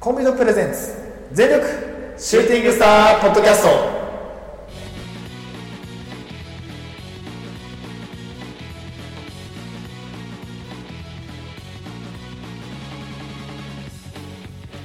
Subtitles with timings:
[0.00, 0.94] コンビのプレゼンツ
[1.30, 1.66] 全力
[2.16, 3.68] シューティングスターポッドキャスト。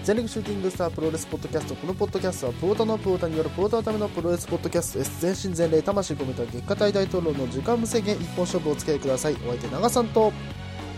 [0.04, 1.76] 全力シューティングスタープロレスポッドキャスト。
[1.76, 5.22] このポッドキャストはプロタのプロタによるプロタのためのプロレスポッドキャストです。
[5.22, 9.38] 全身全霊魂込めた月下大大統領の時間無制限一本勝負をお付き合いください。
[9.48, 10.34] お相手長さんと。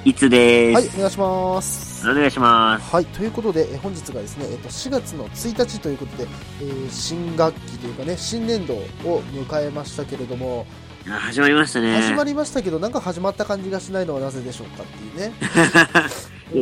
[0.06, 0.96] いつではいす。
[0.96, 2.92] お願いしますお願いします。
[2.96, 6.28] はい、ということで、え本日がですね、えっと、4月の1日ということで、
[6.62, 10.66] えー新学期というかね、新年度を迎えましたけれども、
[11.08, 11.96] あ始まりましたね。
[12.02, 15.34] 始まりましたけど、なんか始まった感じがしないのはなぜでしょうかっていうね。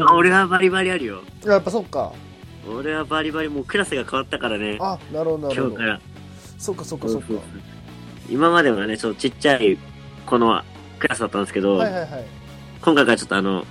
[0.15, 1.21] 俺はバリバリあるよ。
[1.45, 2.11] やっぱそっか。
[2.67, 4.77] 俺はバリバリもうクラスが変わったからね。
[4.79, 5.83] あ、なるほど、なるほど今日か。
[5.83, 6.01] ら。
[6.57, 7.27] そっかそっかそっか。
[8.29, 9.77] 今まではね、ちょっとちっちゃい
[10.25, 10.61] 子の
[10.99, 12.25] クラスだったんですけど、はいはいはい。
[12.85, 13.65] 今回からちょっとあの、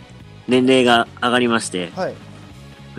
[0.48, 2.14] 年齢が上がりまして、はい。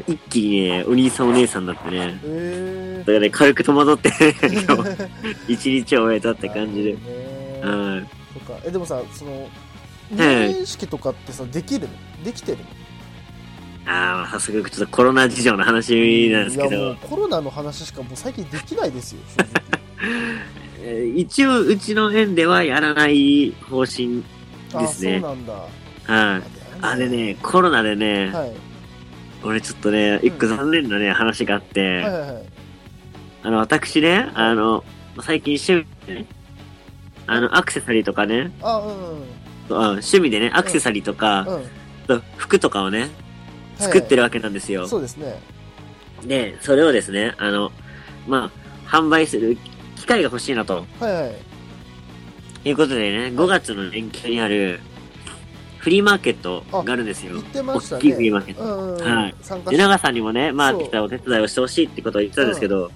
[0.08, 4.64] 一気にね、お兄さんお姉さんだってね、えだからね、軽く戸惑って、ー。
[4.64, 4.82] 今
[5.48, 6.94] 日、一日を終えたって感じで。
[6.94, 8.64] そっか。
[8.64, 9.50] え、でもさ、その、
[10.10, 12.24] 入園式とかってさ、できるの？
[12.24, 12.64] できてるの？
[13.92, 19.20] ああ、早速ちょっとコロナ事情の話なんですけいやもうど、コロナの話しかもう最近できないですよ、
[21.14, 24.24] 一応うちの園ではやらない方針
[24.72, 24.82] 直。
[24.82, 25.85] ですねあ、そうなんだ。
[26.08, 26.44] はい。
[26.82, 28.54] あれね、コロナでね、はい。
[29.44, 32.44] 俺ちょっとね、一個残念なね、話があって、はいはいはい。
[33.44, 34.84] あの、私ね、あの、
[35.22, 36.26] 最近趣味でね、
[37.28, 39.26] あの、アクセサリーとかね、あ、うんうん。
[39.70, 41.46] あ趣味でね、アクセサリーとか、
[42.08, 42.22] うん。
[42.38, 43.10] 服とかをね、
[43.78, 44.88] 作ってるわけなんですよ。
[44.88, 45.40] そうですね。
[46.24, 47.72] で、それをですね、あの、
[48.28, 48.52] ま
[48.88, 49.58] あ、販売する
[49.96, 52.70] 機会が欲しいなと、はいはい。
[52.70, 54.80] いうことでね、5月の連休にある、
[55.86, 57.44] フリーマーケットがあるんですよね。
[57.54, 58.64] 大きいフリーマーケット。
[58.64, 59.06] うんうんうん。
[59.06, 59.36] はい
[59.70, 62.90] で、長さんにもね、まあ、来たお手伝いをしてほしいってことを言ってたんですけど、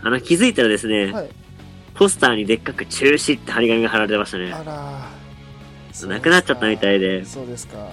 [0.00, 1.28] あの、気づいたらですね、はい。
[1.94, 4.52] ポスターにでっかく中止って張り紙が貼られてましたね。
[4.52, 6.06] あらー。
[6.06, 7.88] なくなっちゃったみたいでそうですか。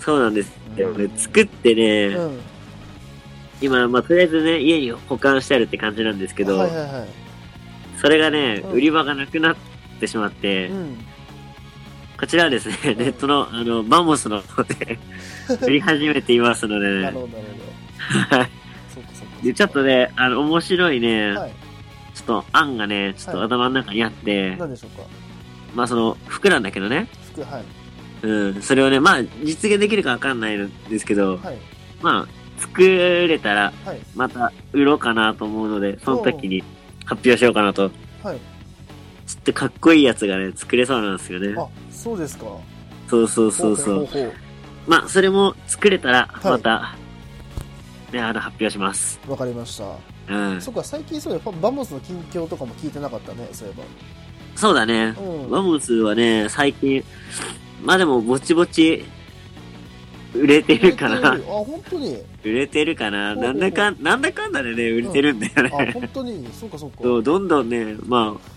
[0.00, 2.40] そうなんですよ、うん作ってね、うん。
[3.60, 7.08] 今、まあ、とりあえずね、家に保管してあるって感じなんですけど、はいはいはい。
[8.00, 9.56] それがね、うん売り場がなくなっ
[10.00, 10.98] てしまって、うん。
[12.18, 14.98] こちらはですね、ネットの、あの、バモスの方で
[15.62, 17.44] 売り始めていますのでね、なるほどなる
[18.30, 18.36] ほど。
[18.40, 18.48] は
[19.54, 21.52] ちょっとね、あの、面白いね、はい。
[22.14, 25.06] ちょっと案がね、ちょっと頭の中にあって、何でしょうか？
[25.74, 27.64] まあその、服なんだけどね、服、はい。
[28.22, 31.58] うん、それをね、まあ、実現できるかわかんないんですけど、はい。
[32.00, 32.28] まあ、
[32.58, 34.00] 作れたら、はい。
[34.14, 36.64] また売ろうかなと思うので、その時に
[37.04, 37.90] 発表しようかなと。
[39.26, 39.30] はい。
[39.30, 41.54] ちょっとかっこいいやつがね、作れそうなんですよね。
[41.58, 42.44] あ、そうですか。
[43.08, 43.94] そうそうそうそう。
[44.00, 44.32] ほほほう
[44.86, 46.94] まあ、それも作れたら、はいまた、
[48.12, 49.20] ね、あの、発表します。
[49.26, 49.84] わかりました。
[50.28, 50.60] うん。
[50.60, 51.52] そっか、最近そうだよ。
[51.60, 53.72] バモスの近況とかも聞いてなかったね、そうい
[54.54, 55.14] そうだね。
[55.16, 55.22] えば。
[55.22, 55.50] うん。
[55.50, 57.04] ワモスはね、最近、
[57.82, 59.04] まあでも、ぼちぼち、
[60.34, 61.32] 売れてるかな。
[61.32, 62.16] あ、本当に。
[62.44, 63.34] 売れてるかな。
[63.34, 65.92] なんだかん、なんだかんだでね、売れてるんだよあ、ね。
[65.92, 66.48] 本当に。
[66.52, 66.98] そうかそうか。
[67.02, 68.55] そうどんどんね、まあ、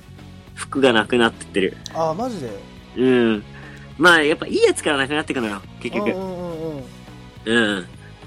[0.60, 1.78] 服がなくなってってる。
[1.94, 2.50] あ、マジで？
[2.98, 3.44] うん。
[3.98, 6.12] まあ、やっぱいいやつからなくなってくのよ、結局。
[6.12, 6.84] うんうんうん
[7.46, 7.78] うん。
[7.78, 7.86] うん。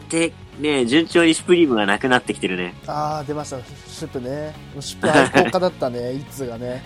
[0.09, 2.75] で、ね、順調にシュプリームがなくなってきてるね。
[2.87, 3.59] あー、出ました。
[3.87, 4.55] シュプね。
[4.81, 6.83] シュプ愛好家だったね、 一通がね。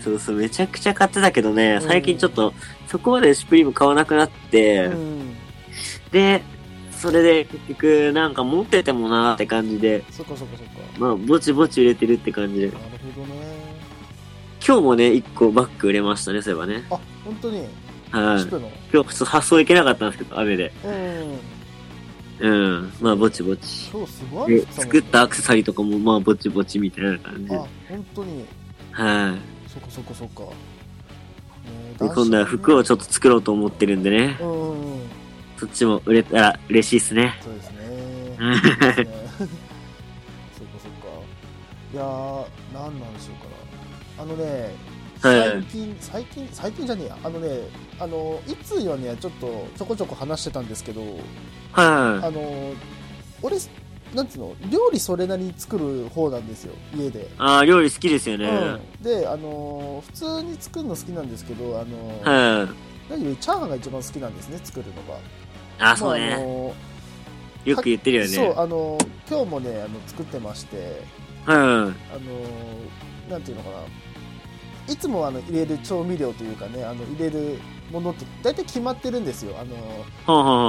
[0.00, 2.54] そうそう、めちゃくちゃ買ってたけどね、うん最近ちょっと、
[2.88, 5.34] そこまでシュプリーム買わなくなって、うん。
[6.12, 6.42] で、
[6.92, 10.72] それで結局、なんか持っててもなーって感じで、そっかそっかそっか。
[10.98, 12.66] まあ、ぼちぼち売れてるって感じで。
[12.66, 12.78] なる
[13.14, 13.53] ほどね。
[14.66, 16.84] 今日もね、一個バッグ売れましたね、そういえばね。
[16.90, 17.58] あ、本当に？
[17.58, 17.68] はい。
[18.12, 20.72] 今日、ちょっと発送いけなかったんですけど、雨で。
[22.40, 22.48] うん。
[22.48, 22.92] うん。
[23.00, 23.90] まあ、ぼちぼち。
[23.92, 27.54] 今日すごいで、作ったアクセサリーとかも、まあ、ぼちぼちみたいな感じ。
[27.54, 28.40] あは、本当に。
[28.40, 28.44] い。
[29.68, 30.42] そっかそっかそっか。
[30.44, 30.48] ね
[31.98, 34.38] で、今度は服をちょっと作ろうと思ってるんでね。
[34.40, 35.02] うん。
[35.58, 37.38] そっちも売れたら嬉しいっすね。
[37.42, 37.78] そうですね。
[38.40, 39.08] う んそうですね そっか
[39.38, 39.48] そっか。
[41.92, 43.43] いやー、なんなんでしょうかな。
[44.24, 44.74] あのね、
[45.20, 47.18] はい最近、最近、最近じゃねえや。
[47.22, 47.48] あのね、
[48.00, 51.02] あの、いつはね、ちょっとちょこちょこ話してたんですけど、
[51.72, 52.72] はあの、
[53.42, 53.58] 俺、
[54.14, 57.20] なんつうの、料理それなりに作る方なんですよ、家で。
[57.20, 57.26] い。
[57.36, 58.48] ああ、料理好きですよね。
[58.48, 63.10] うん、で、あの、普通に作るの好きなんですけど、あの、はい。
[63.10, 65.18] 何よりチャーハンが一番好きなんですね、作るのが。
[65.80, 66.36] ああ、そうまああね。
[66.36, 66.74] の
[67.66, 68.54] よく言ってるよそう、ね。
[68.56, 68.98] あの、
[69.28, 71.02] 今日もね、あの、作ってまして、
[71.44, 71.56] はい。
[71.56, 71.92] あの、
[73.28, 73.76] なんていうのかな。
[74.88, 77.58] いつもあの入れる調味料というかね、あの入れる
[77.90, 79.56] ものって大体決まってるんですよ。
[79.58, 79.76] あの。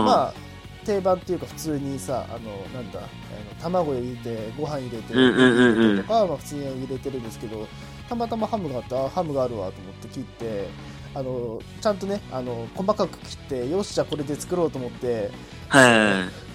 [0.04, 0.34] まあ、
[0.86, 3.10] 定番っていうか普通にさあのなんだあの
[3.62, 7.68] 卵入れてご飯入れて入れてとか、まあ、普通に入れてるんですけど
[8.08, 10.68] たまたまハムがあってあハムがあるわと思って切って
[11.16, 15.32] あのちゃんとねあの細かく切ってよしじゃあこれで作ろうと思って
[15.70, 16.46] はい。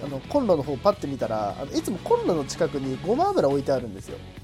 [0.00, 4.37] あのコンロの方パッて見たらあのいつもコンロの近くにごま油置いてあるんですよで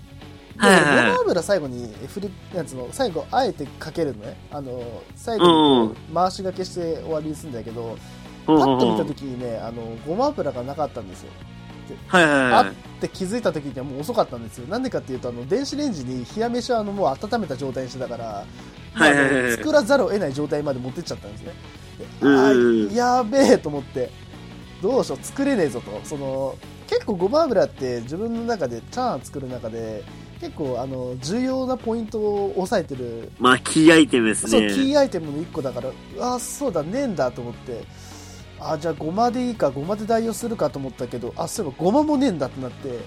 [0.56, 1.10] はいはいはい。
[1.10, 4.36] ごま油最後に振りなんつうの最後あえてかけるのね。
[4.50, 4.82] あの
[5.16, 7.96] 最後うんに回しがけして終わりにするんだけど、
[8.46, 11.30] パッと見た時にねあのごま油がなかったんですよ。
[12.06, 12.68] はいはいあはい。
[12.70, 14.66] って気づいた時にはもう遅かったんですよ。
[14.68, 18.46] なんでかっていうとあの電子レンジに冷や飯はあのもう温めた状態にしてたから、
[18.94, 19.42] まあはいはい。
[19.42, 21.52] はい作らざるを得ない状態まで持ってっちゃったんですね。
[22.22, 24.10] あーやべえと思って
[24.82, 26.00] どうしよう作れねえぞと。
[26.04, 26.56] その
[26.86, 30.02] 結構ごま油って自分の中でチャーハン作る中で
[30.40, 34.68] 結構あの重要なポイントを押さえてるまあ、キーアイテムですそう、ね。
[34.68, 35.90] キーアイテムの1個だから、
[36.20, 37.84] あそうだ、ねえんだと思って、
[38.60, 42.98] あじゃあ、ごまでいいか、ごまで代用するかと思ったけど、あそういえば、ごまもねえんだってなって、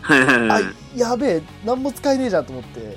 [0.00, 0.64] はいはいはい。
[0.64, 2.96] あやべえ、何も使えねえじゃんと思って、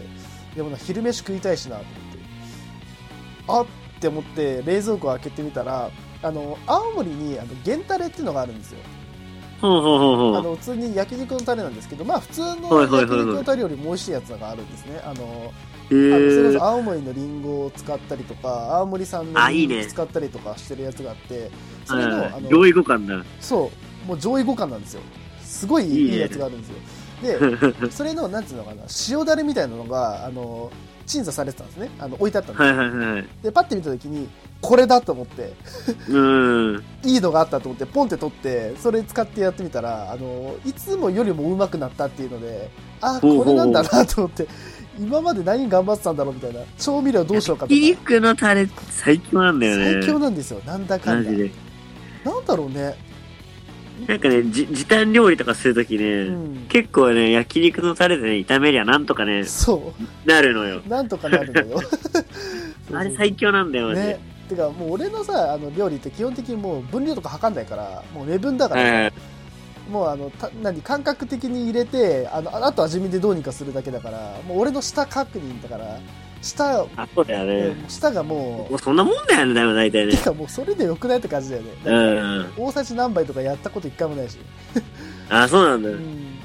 [0.56, 5.90] でもな、昼飯食いたいしなと思って、あって思って、冷蔵庫開けてみたら、
[6.22, 8.80] あの青森にあの原タレっていうのがあるんですよ。
[9.62, 9.68] あ
[10.42, 15.02] の普通に焼肉のタレなんですけど、まあ、普通の焼肉のタレよりも美味しいやつがあるんですね。
[15.04, 15.54] あの
[15.92, 19.76] へあのそれこーそ青森のリンゴを使ったりとか青森産のあいいね。
[19.76, 21.52] リンゴを使ったりとかしてるやつがあって
[21.86, 23.26] それのあのはい上位互換だ。
[23.40, 23.72] そ
[24.06, 24.08] う。
[24.08, 25.02] もう上位互換なんですよ。
[25.42, 26.76] すごいいいねいいやつがあるんですよ。
[27.82, 30.70] で それのなんていうのかな塩だれみたいなのがあの
[31.06, 31.90] 鎮座されてたんですね。
[32.00, 33.28] あの置いてあったんですはいはいはい。
[33.42, 34.28] でパッて見た時に
[34.62, 35.54] これだと思って
[36.10, 36.84] うん。
[37.04, 42.70] いいのがあったと思ってポンって取ってそれ使ってやってみたらあのいつもよりもうまくなったっていうので
[43.02, 44.48] あこれなんだなと思って
[45.00, 50.02] 今まで何頑張ってたんだろうみたいな調味料どうしようかとか焼肉のタレ最強なんだよね。
[50.02, 51.32] 最強なんですよなんだかんだ。
[51.32, 52.96] なんだろうね
[54.08, 59.94] なんかね、じ時短料理とかするときね、うん結構ね、焼肉のタレでね、炒めりゃなんとかね、そ
[60.26, 60.82] なるのよ。
[60.86, 61.82] うなんとかなるのよ
[62.92, 64.35] あれ最強なんだよ、マジでね。
[64.46, 69.14] てかもう俺のさあの料理って基本的にもう分量とか測んないからもう目分だからさ、はい
[69.90, 76.00] もうあのた何感覚的に入れてあのああと味見でどうにかするだけだからもう俺の舌確認だから
[76.46, 77.86] 舌,、あ、そうだようんね。
[77.88, 80.18] 舌がももうそんなもんだよね、大体うねて。
[80.18, 82.54] か もうそれでよくないって感じだよね、うん。
[82.58, 84.38] 大さじ何杯とかやったこと一回もないし、
[85.30, 85.96] あ、そうなんだよ。
[85.96, 86.38] うん、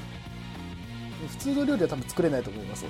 [1.29, 2.85] 普通の料理は多分作れないと思います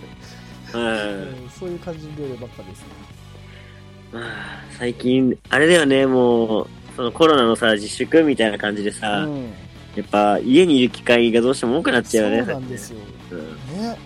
[0.73, 0.87] 俺、うん。
[0.87, 2.85] うん、そういう感じの料理ばっかですね
[4.11, 4.23] まあ
[4.77, 9.53] 最近、あれだよね、もう、そのコロナのさ、自粛みたいな感じでさ、うん
[9.93, 12.45] やっぱ家にいる機会がどうしても多くなっちゃうよね。
[12.45, 12.97] そうなんですよ
[13.31, 13.39] うん
[13.77, 13.97] ね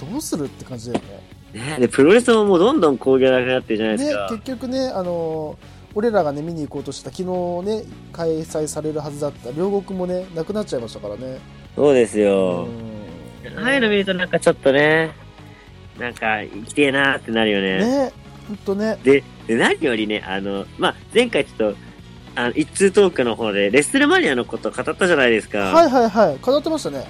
[0.00, 1.04] どうするって感じだよ
[1.52, 4.28] ねねで、プロレスももうどんどん興行なくなってるじゃないですねか。
[4.30, 5.58] 結局ねあの
[5.94, 11.38] 俺らがね見に行こうとした昨日ね開催されるはずだった両国もねなくなっちゃいましたからね
[11.76, 12.64] そうですよ。
[12.64, 15.12] うんああいうの見るとなんかちょっとね、
[15.98, 18.06] なんか生きてえなーってなるよね。
[18.06, 18.12] ね
[18.46, 18.98] ほんとね。
[19.02, 21.76] で、で何よりね、あの、まあ、前回ちょっと、
[22.36, 25.58] あの、一通トークの方で、レッスルマニアのこと語ったじゃないですか。
[25.58, 26.38] はいはいはい。
[26.40, 27.06] 語ってましたね。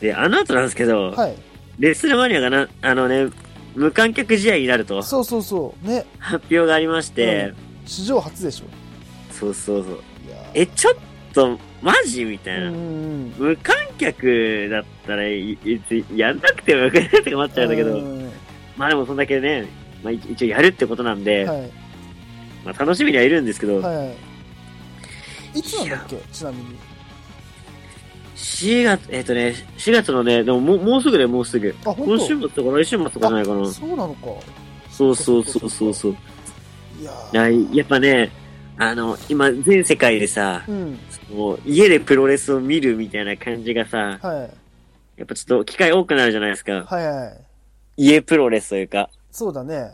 [0.00, 1.36] で、あの後なんですけど、はい。
[1.78, 3.30] レッスルマニアがな、あのね、
[3.74, 5.02] 無観客試合になると。
[5.02, 5.88] そうそうそう。
[5.88, 6.04] ね。
[6.18, 7.52] 発表がありまして、
[7.86, 8.66] 史上初でしょ。
[9.32, 10.02] そうそうそう。
[10.54, 10.94] え、ちょっ
[11.32, 12.70] と、マジみたいな。
[12.70, 18.30] 無観客だったらい、いつやんなくてもよくないって思っちゃうんだけど、うん。
[18.76, 19.66] まあでもそんだけね、
[20.04, 21.70] まあ一一応やるってことなんで、はい。
[22.64, 23.96] まあ楽しみにはいるんですけど、はい。
[23.96, 24.14] はい
[25.54, 26.16] いつなんだっけ？
[26.32, 26.64] ちなみに。
[28.36, 31.74] 4月、えっ、とね、4月のね、でももうもうすぐでもうすぐ。
[31.84, 33.70] 今週末とか来週末とかじゃないか当な。
[33.70, 34.26] そうなのか。
[34.90, 35.94] そうそうそうそう。
[35.94, 36.16] そう。
[37.00, 38.30] いやややっぱね、
[38.76, 40.98] あの、今全世界でさ、うん。
[41.32, 44.48] もう家でプロレスを見るみたいな感じがさ、は
[45.16, 45.20] い。
[45.20, 46.84] やっぱちょっと機会多くなるじゃないですか。
[46.84, 47.36] はいはい。
[47.96, 49.08] 家プロレスというか。
[49.34, 49.90] そうだね。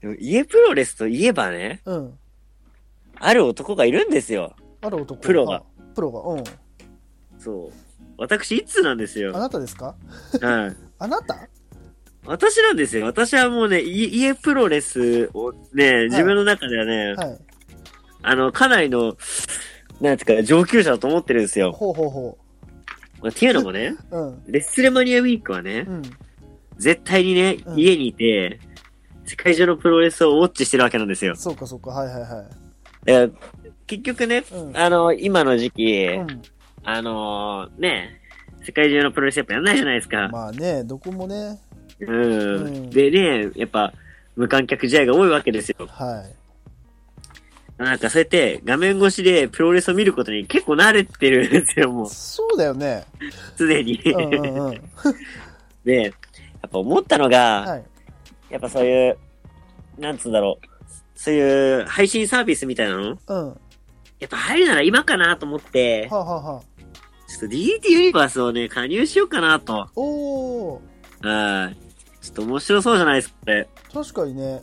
[0.00, 2.18] でも家プロレスといえばね、うん。
[3.16, 4.56] ある男がいるんですよ。
[4.80, 5.20] ある男。
[5.20, 5.56] プロが。
[5.56, 5.62] あ
[5.94, 6.20] プロが。
[6.32, 6.44] うん。
[7.38, 7.72] そう。
[8.16, 9.36] 私、いつなんですよ。
[9.36, 9.94] あなたですか？
[10.40, 10.76] はい。
[10.98, 11.46] あなた？
[12.24, 13.04] 私なんですよ。
[13.04, 17.38] 私はもうね、い家プロレスをね、自分の中ではね、はい。
[18.22, 19.16] あの、かなりの、
[20.00, 21.72] なんていうか、上級者だと思ってるんですよ。
[21.72, 22.38] ほうほうほ
[23.28, 24.42] っていうのもね、ううん。
[24.46, 26.02] レッスルマニアウィークはね、うん
[26.82, 28.58] 絶対にね、うん家にいて、
[29.24, 31.36] 世界中のプロレスをウォッチしてるわけなんですよ。
[31.36, 32.28] そうかそうかはいはいはい
[33.04, 33.40] だから
[33.86, 36.42] 結局ね、うんあの、今の時期、うん
[36.84, 38.20] あのね、
[38.64, 40.28] 世界中のプロレスやっぱやんないじゃないですか。
[40.28, 41.60] まあねどこもね
[42.00, 42.12] うん。
[42.12, 43.92] うんでね、やっぱ、
[44.34, 45.86] 無観客試合が多いわけですよ。
[45.86, 46.24] は
[47.78, 53.04] なんかそうやって画面越しでプロレスを見ることに結構慣れてるんですよ、もう、そうだよね。
[53.56, 54.00] すでに。
[54.04, 54.80] うんうんうん。
[55.84, 56.12] で、
[56.62, 57.84] やっぱ思ったのが、はい。
[58.50, 59.18] やっぱそういう、
[59.98, 60.66] なんつうんだろう、
[61.14, 63.18] そういう配信サービスみたいなの？
[63.26, 63.48] うん。
[63.48, 63.56] は
[64.20, 66.62] やっぱ入るなら今かなと思ってあ、、はあはあ。
[67.28, 69.88] ちょっと DT ユニバースをね、加入しようかなと。
[69.96, 71.28] おー。
[71.64, 71.76] はい。
[72.20, 73.68] ちょっと面白そうじゃないですか、これ。
[73.92, 74.60] 確かにね。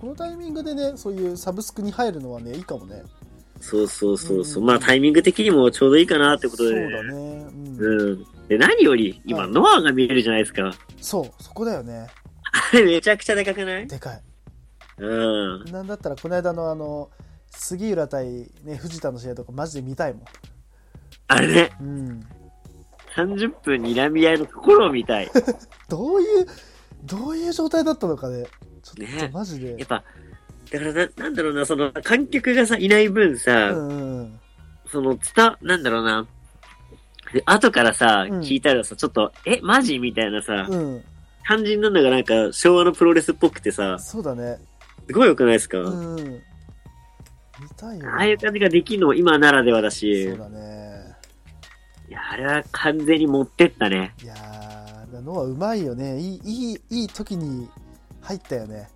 [0.00, 3.02] このタイミングでね、そういうサブスクに入るのはね、いいかもね。
[3.60, 4.62] そうそうそうそう。
[4.62, 6.70] うんまあタイミング的にもちょうどいいかなってことで。
[6.70, 7.12] そうだね。
[7.12, 7.80] うん。
[7.80, 8.26] うん。
[8.50, 10.72] で、何より、今、はいノアが見えるじゃないですか。
[11.00, 12.08] そう、そこだよね。
[12.72, 13.86] あれめちゃくちゃでかくない？
[13.86, 14.22] でかい。
[14.98, 15.06] う
[15.60, 15.64] ん。
[15.70, 17.10] なんだったら、この間のあの、
[17.48, 20.24] 杉浦対ね、藤田の試合とかマジで見たいもん。
[21.28, 22.26] あれね、うん。
[23.14, 25.30] 30分睨み合いのところを見たい。
[25.88, 26.46] どういう、
[27.04, 28.46] どういう状態だったのかね。
[28.82, 29.76] ちょっねとマジで。
[29.78, 30.02] やっぱ、
[30.72, 34.40] だからな、なんだろうな、その、観客がさ、いない分さ、うんうん。
[34.90, 36.26] その、伝、なんだろうな、
[37.32, 39.98] で、後からさ、うん聞いたらさ、ちょっと、え、マジ？
[39.98, 41.04] みたいなさ、うん。
[41.44, 44.58] 感じになるのがなんか、昭和のプロレスっぽくてさ、そうだね。
[45.06, 46.16] すごい良くないですか、うん。
[46.16, 48.08] 見たいよ。
[48.10, 50.90] ああいう感じができるのも今ならではだし、そうだね。
[52.08, 54.14] いや、あれは完全に持ってったね。
[54.22, 56.18] いやー、ノアうまいよね。
[56.18, 57.68] いい、いい、いい時に
[58.20, 58.88] 入ったよね。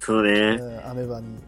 [0.00, 0.32] そうね。
[0.60, 1.38] うん、アメバに。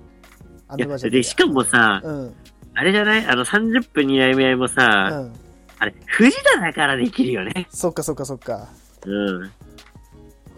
[0.68, 2.34] アいやメバじゃねえやで、しかもさ、うん。
[2.74, 3.26] あれじゃない？
[3.26, 5.32] あの30分に悩み合いもさ、うん。
[5.78, 7.66] あれ、藤田だからできるよね。
[7.70, 8.68] そっかそっかそっか。
[9.04, 9.52] うん。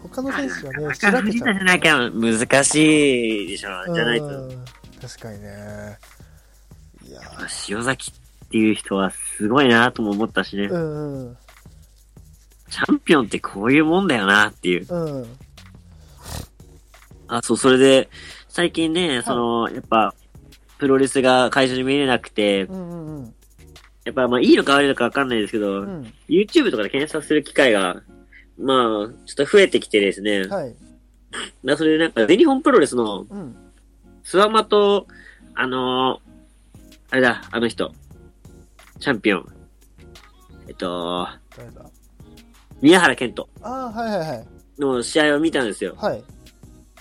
[0.03, 3.93] 他の選手はね、だから藤田じゃなきゃ難しいでしょ。
[3.93, 4.25] じゃないと。
[4.25, 4.65] うん
[5.01, 5.97] 確かにね。
[7.07, 7.21] いや
[7.69, 10.63] 塩崎っていう人はすごいなとも思ったしね。
[10.63, 11.37] ーうんうん。
[12.69, 14.93] チャンピオンってこういうもんだよなっていう。
[14.93, 15.37] うん。
[17.27, 18.09] あ、そう、それで、
[18.49, 20.13] 最近ね、その、やっぱ、
[20.77, 23.33] プロレスが会場に見れなくて、うんうんうん。
[24.05, 26.13] やっぱまあいいのか悪いのかわかんないですけど、うん。
[26.27, 28.01] YouTube とかで検索する機会が、
[28.57, 30.43] まあ、ちょっと増えてきてですね。
[30.43, 30.75] はい。
[31.63, 33.55] まあそれでなんか、全日本プロレスの、うん。
[34.23, 35.07] スワマと、
[35.55, 36.29] あのー
[37.11, 37.91] あれだ、あの人、
[38.99, 39.45] チャンピオン。
[40.67, 41.27] えっと、
[41.57, 41.89] 誰だ？
[42.81, 44.47] 宮原健人ああ、はいはいはい。
[44.79, 45.95] の試合を見たんですよ。
[45.97, 46.23] はい。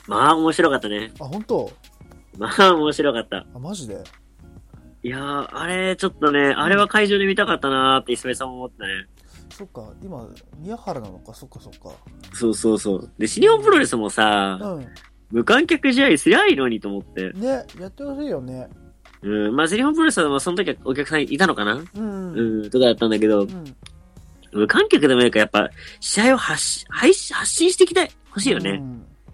[0.06, 1.12] まあ面白かったね。
[1.20, 1.70] あ、本当？
[2.38, 3.46] まあ面白かった。
[3.54, 4.02] あ、マジで？
[5.02, 9.06] いやー、あれ、ちょっとね、あれは会場で見たかったなーって、磯部さんも思ったね。
[9.50, 10.28] そっか、今、
[10.58, 11.90] 宮原なのか、そっかそっか。
[12.34, 13.10] そうそうそう。
[13.18, 14.80] で、新日本プロレスもさ、う
[15.30, 17.30] 無観客試合すりゃいいのにと思って。
[17.30, 17.40] ん。
[17.40, 18.68] ね、やってほしいよね。
[19.22, 21.74] うん、まあ、全日本プロレスは、まあ、その時はお客さんいたのかな？
[21.74, 22.32] うん。
[22.32, 22.66] ううん。
[22.66, 23.46] ん、とかだったんだけど、
[24.52, 28.82] 無観客でもいいから、やっぱ、試合を発し配信発信していきたい、欲しいよね。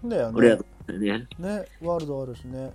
[0.03, 0.09] うん。
[0.09, 0.33] だよね。
[0.35, 1.27] 俺らとね。
[1.39, 2.71] ね、ワールドあるしね。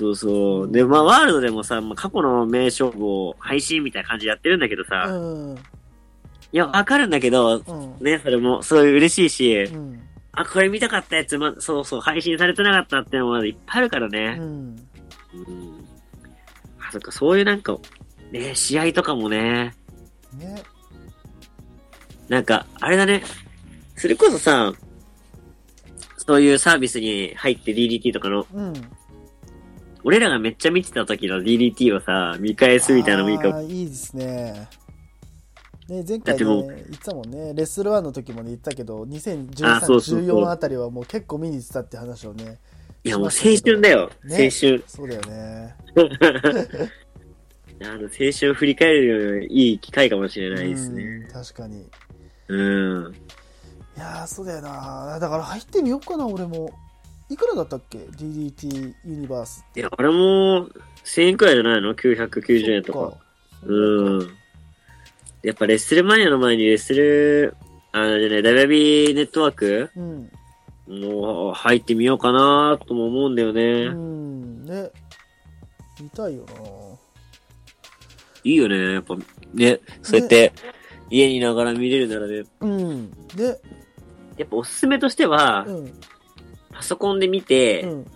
[0.00, 0.72] そうそう。
[0.72, 5.58] で、まあ、ワールドでもさ、まあ、過去の名勝負を配信みたいな感じでやってるんだけどうさ、ん。
[6.52, 8.02] いや、わかるんだけど、うん。
[8.02, 10.00] ね、それも、すごい嬉しいし、うん。
[10.32, 14.36] あ、これ見たかったやつ、ま、そうそう、配信されてなかったっていうのもまだいっぱいあるからうね。
[14.36, 14.40] ん。
[14.40, 14.76] うん。
[16.80, 17.76] あ、そっか、そういうなんか、
[18.32, 19.74] ね、試合とかもね、
[20.38, 20.62] ね。
[22.30, 23.22] なんか、あれだね。
[23.96, 24.72] それこそさ、
[26.16, 28.72] そういうサービスに入って DDT とかの、うん。
[30.04, 33.60] 俺らがめっちゃ見てた時の DDT をさ、見返すみたいなのもいいかも。
[33.62, 34.68] いいですね。
[35.88, 42.58] ね、前回ね、だってたもんね、レッスル1の時もね言ったけど、あ2013、そうそうそう14あたりはもう結構見に行ってたって話をね、
[43.02, 44.10] いや、もう青春だよ。
[44.24, 44.84] ね青春。
[44.86, 45.74] そうだよね。
[47.82, 51.28] あの、青春を振り返るいい機会かもしれないですうんね。
[51.32, 51.80] 確かに。
[51.80, 51.86] い
[52.48, 52.56] う
[53.08, 53.14] ん。
[53.96, 55.18] やー、そうだよな。
[55.18, 56.70] だから入ってみようかな、俺も。
[57.30, 59.64] いくらだったっけ ?DDT ユニバース。
[59.76, 60.68] いや、俺も、
[61.04, 63.16] 1000円くらいじゃないの ?990 円とか。
[63.64, 64.30] ううん。
[65.42, 67.54] やっぱレッスルマニアの前にレッスル、
[67.92, 69.90] あのね、WB ネットワーク？
[69.96, 70.30] ん。
[70.88, 73.62] もう入ってみようかなとも思うんだよね。
[73.86, 74.64] うん。
[74.64, 74.90] ね。
[76.00, 76.44] 見たいよ
[78.42, 79.14] いいよね、やっぱ、
[79.54, 80.52] ね、そうやって、
[81.10, 82.46] 家にいながら見れるならね、な。
[82.60, 83.10] うん。
[83.36, 83.60] で、
[84.36, 85.92] やっぱおすすめとしては、うん。
[86.80, 88.06] パソコンで見て、うん。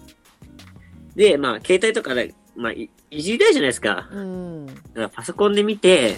[1.14, 4.08] で、まあ、携帯とかで、まあ、いいじりたいじゃないですか。
[4.10, 4.66] うん。
[4.66, 6.16] だからパソコンで見て、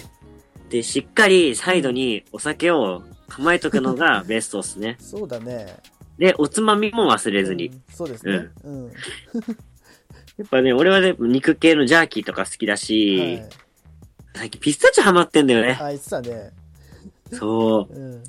[0.69, 4.95] で、しっかりサイドにお酒を構えとくのがベストですね。
[4.99, 5.75] そうだね。
[6.17, 7.67] で、おつまみも忘れずに。
[7.67, 8.47] うんそうですね。
[8.63, 8.85] うん。
[8.85, 8.91] は
[10.37, 13.41] やっぱね、俺はね、肉系のジャーキーとか好きだし、い。
[14.35, 15.77] 最近ピスタチオハマってんだよね。
[15.81, 16.51] あ、いつだね。
[17.33, 17.93] そう。
[17.93, 18.23] うん。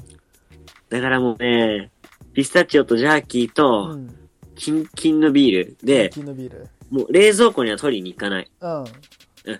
[0.89, 1.93] だからもうね、
[2.39, 4.15] ピスタチオとジャーキーうと、ん。
[4.55, 6.69] キンキンのビールで、キンのビール。
[6.89, 8.51] もう冷蔵庫には取りに行かない。
[8.61, 8.81] うん。
[8.83, 8.87] うん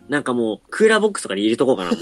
[0.09, 1.91] なんかもう、クーラーボックスとかに入れとこうかな。
[1.91, 1.99] もう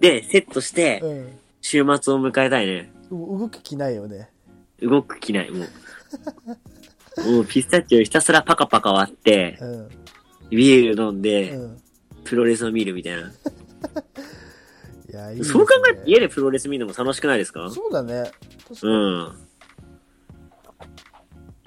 [0.00, 1.28] で、セットして、うん。
[1.60, 2.90] 週末を迎えたいね。
[3.10, 4.30] う動く気ないよね。
[4.80, 5.68] 動く気ない、もう。
[7.30, 9.88] もうピスタチオひたすらパカパカ割って、うん。
[10.48, 11.82] ビール飲んで、うん。
[12.24, 13.20] プロレスを見るみたいな。
[15.12, 17.70] いや、いいですねそう考えて家でプロレス見るのも楽しくないですか？
[17.70, 18.30] そうだね。
[18.66, 19.24] 確かうに。
[19.24, 19.41] ん。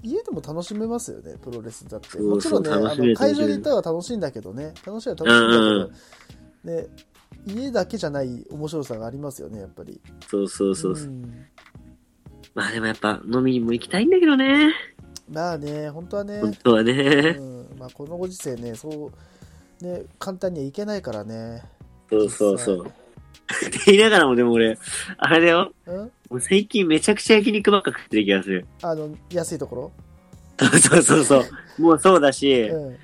[0.05, 2.09] 家でも楽しめますよね、プロレスだって。
[2.11, 4.73] そうもちろんね、あの会場に行ったら楽しいんだけどね。
[4.85, 5.89] 楽しいは楽しいんだ
[6.63, 6.87] けど、ね、
[7.47, 9.99] 家だけじゃない面白さがありますよね、やっぱり。
[10.29, 10.93] そうそうそう。
[10.93, 11.45] ん
[12.53, 14.73] まあでもやっぱ飲みにも行きたいんだけどね。
[15.27, 17.31] まあね、本当はね、本当はうね。
[17.31, 19.11] ん、まあこのご時世ね、そ
[19.81, 21.63] う、ね、簡単にはいけないからね。
[22.11, 22.91] そうそうそう。
[23.45, 24.77] っ て言いながらもでも俺、
[25.17, 25.71] あれだよ。
[25.85, 25.97] うん？
[25.97, 28.65] もう最近めちゃくちゃ焼肉ばっか食ってる気がする。
[28.81, 29.91] あの、安いところ？
[30.79, 31.45] そうそうそ
[31.77, 31.81] う。
[31.81, 32.97] もうそうだし、うん。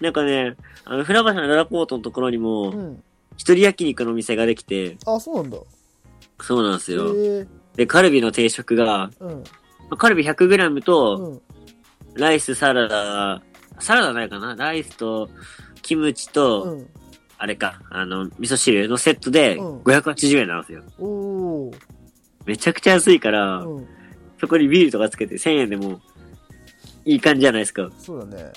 [0.00, 3.02] なんかね、あの、船橋のララポートのところにうも、ん。
[3.38, 5.58] 一人焼肉の店ができて、あ、そうなんだ。
[6.42, 7.12] そうなんですへよ。
[7.16, 9.44] えで、カルビの定食が、うん。
[9.98, 11.40] カルビ 100g うと、ん。
[12.14, 13.42] ライス、サラダ、
[13.78, 14.54] サラダないかな？
[14.56, 15.28] ライスと、
[15.82, 16.86] キムチと、うん。
[17.38, 20.82] あれか、あの、味噌汁のセットでうん580円なんですよ。
[20.98, 21.76] おー。
[22.46, 23.86] めちゃくちゃ安いから、うん。
[24.38, 26.00] そこにビールとかつけて1000円でも
[27.04, 27.90] いい感じじゃないですか。
[27.98, 28.52] そうだね。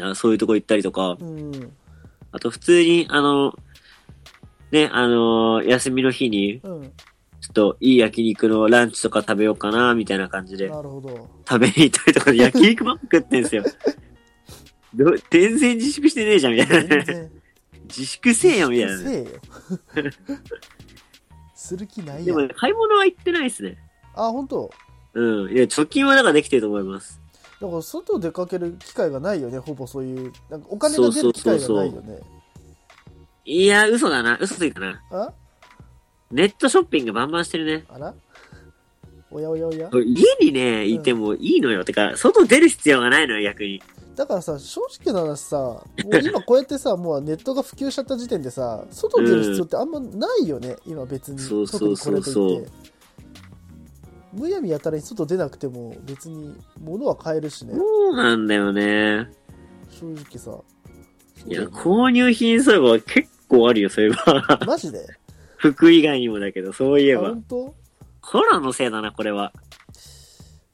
[0.00, 1.72] あそういうとこ行ったりとか、うん。
[2.30, 3.54] あと普通に、あの、
[4.70, 6.92] ね、あの休みの日に、うん。
[7.42, 11.28] ちょっといい焼肉のランチとか食べようかな、みたいな感じでなるほど。
[11.46, 13.64] 食べに行ったりとかで焼肉ばっか食ってんすよ。
[14.94, 16.88] ど全然自粛してねえじゃん、みたいな。
[16.88, 17.30] 全然。
[17.96, 19.02] 自粛せえよ、みたいなね。
[19.04, 20.10] せえよ。
[21.54, 22.24] する気ないやん。
[22.24, 23.76] でもね、買い物は行ってないっすね。
[24.14, 24.70] あ、本当。
[25.14, 25.52] うん。
[25.52, 27.20] いや、貯金はなんかできてると思います。
[27.60, 30.32] だから外出かける機会がないよね、ほぼそういう。
[30.50, 32.20] なんかお金が出る機会がないよね。
[33.44, 34.38] いや、嘘だな。
[34.40, 35.00] 嘘ついたな。
[35.10, 35.32] あ？
[36.30, 37.84] ネットショッピングバンバンしてるね。
[37.88, 38.14] あら？
[39.30, 39.88] おやおやおや？
[39.92, 41.84] 家にね、いてもいいのよ。
[41.84, 43.82] てか、外出る必要がないのよ、逆に。
[44.14, 51.38] だからさ、正直な話さ、もう今こうやってさ、もうネットが普及しちゃった時点でさ、外出る必要ってあんまないよね、今別に。
[51.38, 52.66] そうそうそうそう。
[54.34, 59.30] むやみやたらに外出なくても別に物は買えるしね、そうなんだよね。
[59.90, 60.58] 正直さ。
[61.46, 64.58] いや、購入品そういえば結構あるよ、そういえば。
[64.66, 65.06] マジで？
[65.56, 67.42] 服以外にもだけど、そういえばあ本。
[67.42, 67.74] 当？
[68.20, 69.52] コロナのせいだな、これは。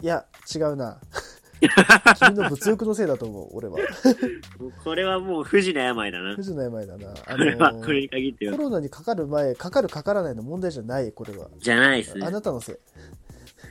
[0.01, 1.01] いや、違うな。
[1.61, 3.79] 君の物欲のせいだと思う、俺は。
[4.85, 6.35] これはもう不治の病だな。
[6.37, 7.11] 不治の病だな。
[7.27, 8.57] あこれは、のこれに限っては。
[8.57, 11.49] コロナにかかる前、かかるかからないの問題じゃない、これは。
[11.59, 12.31] じゃないっすあね。
[12.31, 12.77] なたのせい。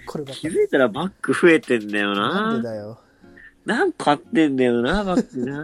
[0.05, 0.25] これ。
[0.25, 2.73] 気づいたらバッグ増えてんだよなんでな。
[2.73, 2.99] だよ。
[3.65, 5.63] なんか買ってんだよな、バッグな。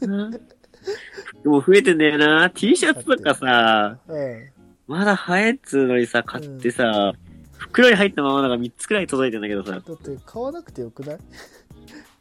[1.46, 2.50] もう増えてんだよな。
[2.50, 4.50] T シャツとかさ、うん。
[4.88, 7.14] まだ生えっつうのにさ、買ってさ、
[7.58, 11.18] 袋に入ったままなんか3つくらい届いてんだけどさ、だって買わなくてよくない？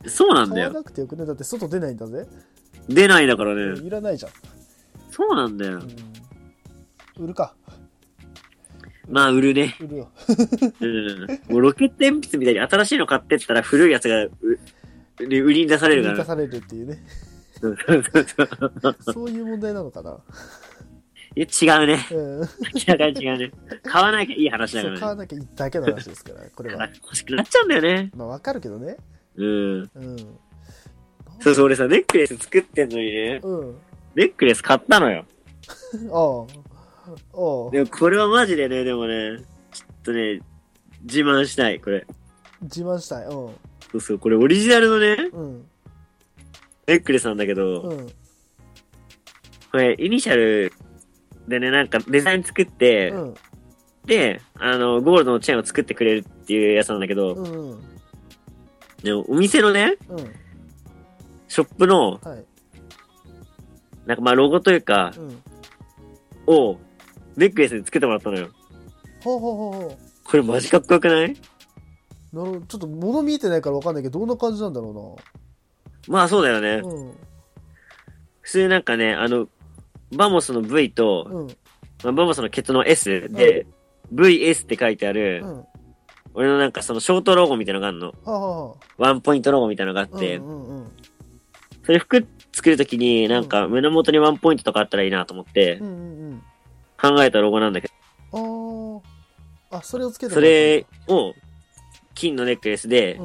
[0.07, 0.69] そうなんだよ。
[0.69, 2.27] 買わなくてよくないだって外出ないんだぜ。
[2.89, 3.81] 出ないだからね。
[3.81, 4.33] いらないじゃん。
[5.11, 5.81] そうなんだよ。
[7.19, 7.25] うん。
[7.25, 7.55] 売るか。
[9.09, 9.77] まあ、売るね。
[9.81, 10.11] 売るよ。
[10.81, 11.27] うん。
[11.49, 14.33] もうロケット鉛筆みたいに新しいの買ってったら古いやつがう
[15.21, 16.15] 売り売りに出されるから。
[16.15, 17.03] 売り出されるっていうね。
[17.61, 18.27] そうそうそう
[18.83, 18.97] そう。
[19.13, 20.19] そういう問題なのかな。
[21.35, 22.07] いや、違うね。
[22.11, 22.43] うん。
[22.43, 23.53] 違う違うね。
[23.85, 25.01] 買わなきゃいい話だからね。
[25.01, 26.89] 買わなきゃいいだけの話ですから、これは。
[26.89, 28.11] 欲しくなっちゃうんだよね。
[28.17, 28.97] まあ、わかるけどね。
[29.37, 29.91] うん。
[29.95, 30.17] うん。
[31.41, 33.77] そうそう、俺さ、ネックレス作ってんのにね、うん。
[34.15, 35.25] ネックレス買ったのよ。
[36.13, 36.63] ああ。
[37.11, 37.71] ああ。
[37.71, 39.39] でもこれはマジでね、でもね、
[39.73, 40.41] ちょっとね、
[41.03, 42.07] 自慢したい、これ。
[42.63, 43.25] 自慢したい。
[43.25, 43.53] うそ
[43.95, 45.19] うそう、これオリジナルのね、ん。
[45.35, 45.65] うん。
[46.87, 48.09] ネックレスなんだけど、うん。
[49.71, 50.73] これ、イニシャル
[51.49, 53.35] でね、なんかデザイン作って、うん。
[54.05, 57.92] で、あの、ゴールドのチェーンを作ってくれるっていうやつなんだけど、うん。
[59.03, 60.19] でもお店のね、うん。
[61.49, 62.45] ショップの、はい。
[64.07, 66.55] なんかまあロゴというか、うん。
[66.55, 66.79] を、
[67.37, 68.49] ネックレスにつけてもらったのよ。
[69.23, 71.33] ほうほうほうほこれマジかっこよくない？
[72.33, 72.61] うなるほど。
[72.63, 75.17] ちょっと物見えてないからわかんないけど、どんな感じなんだろ
[76.09, 76.81] まあそうだよね。
[76.83, 76.95] うな。
[76.95, 77.13] うん。
[78.41, 79.49] 普通なんかね、あの、
[80.17, 81.47] バモスの V と、うん。
[82.03, 83.67] まあ、バモスのケツの S で、
[84.13, 85.65] VS って書いてある、うん。
[86.35, 88.15] は俺のなんかそのショートロゴみたいなのがあるの。
[88.25, 90.93] あ、はあはワンポイントロゴみたいなのがああ、って、うんうんうん。
[91.85, 96.43] それ服作るときになんか胸元にワンポイントとかあったらいいなと思ってうんうんうん。
[97.01, 97.89] 考えたロゴなんだけ
[98.33, 99.03] ど、
[99.71, 99.79] ああ。
[99.79, 101.35] あ、それをつけてそれを
[102.15, 103.19] 金のネックレスで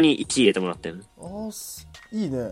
[0.00, 1.44] に1入れてもらってるの。
[1.44, 2.50] ああ、すいいね。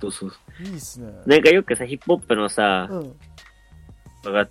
[0.00, 0.32] そうそう。
[0.64, 1.12] いいっすね。
[1.26, 4.32] なんかよくさ、ヒップホップのさ、うん。
[4.32, 4.48] が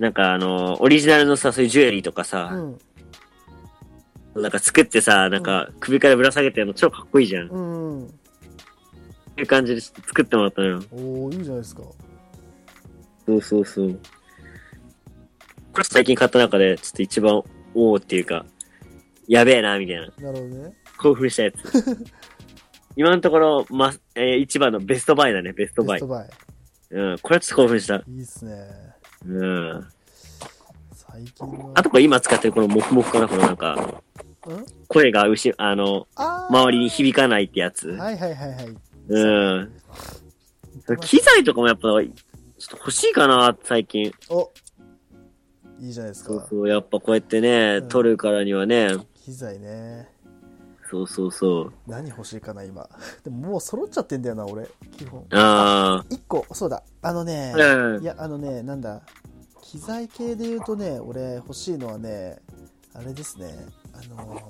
[0.00, 2.78] なんかあの、オリジナルのさ、そういうジュエリーとかうさ、ん。
[4.34, 7.48] なんか作ってさ、なんか首からぶら下げてるの超かっこいいじゃん。
[7.50, 7.98] こうん。
[7.98, 8.06] うん。
[8.06, 8.10] う
[9.36, 10.82] いう感じで作ってもらったのよ。
[10.90, 11.82] おー、いいじゃないですか。
[13.26, 14.00] そうそうそう。
[15.72, 17.42] これ最近買った中で、ちょっと一番、
[17.74, 18.46] おーっていうか、
[19.28, 20.02] やべえな、みたいな。
[20.02, 20.72] なるほどね。
[20.96, 21.58] 興奮したやつ。
[22.96, 26.08] 今のところ、ま、えー一番のベストバイだね、ベストバイベスト。
[26.08, 26.28] バイ。
[26.92, 27.96] うん、これはちょっと興奮した。
[27.96, 28.99] いいっすね。
[29.26, 29.86] うん。
[30.92, 31.72] 最近は。
[31.74, 33.74] あとこれ今使ってるこのモフモフかな、このなんか、
[34.46, 37.90] うん声が後ろ、あの、あー周りに響かないってやつ。
[37.90, 38.76] はいはいはいはい。
[39.08, 39.72] うん。
[41.00, 42.02] 機材とかもやっぱ、ちょっ
[42.68, 44.12] と欲しいかな、最近。
[44.28, 44.50] お
[45.80, 46.34] いいじゃないですか。
[46.66, 50.08] やっぱこうやってね、うん撮るからにはね、機材ね。
[50.90, 51.72] そうそうそう。
[51.86, 52.88] 何欲しいかな、今。
[53.24, 54.68] でももう揃っちゃってんだよな、俺。
[54.96, 55.24] 基本。
[55.32, 56.82] あ一個、そうだ。
[57.02, 58.04] あのね、あ、うんい。
[58.04, 59.02] や、あのね、なんだ。
[59.62, 62.40] 機材系で言うとね、俺欲しいのはね、
[62.92, 63.54] あれですね。
[63.92, 64.40] あのー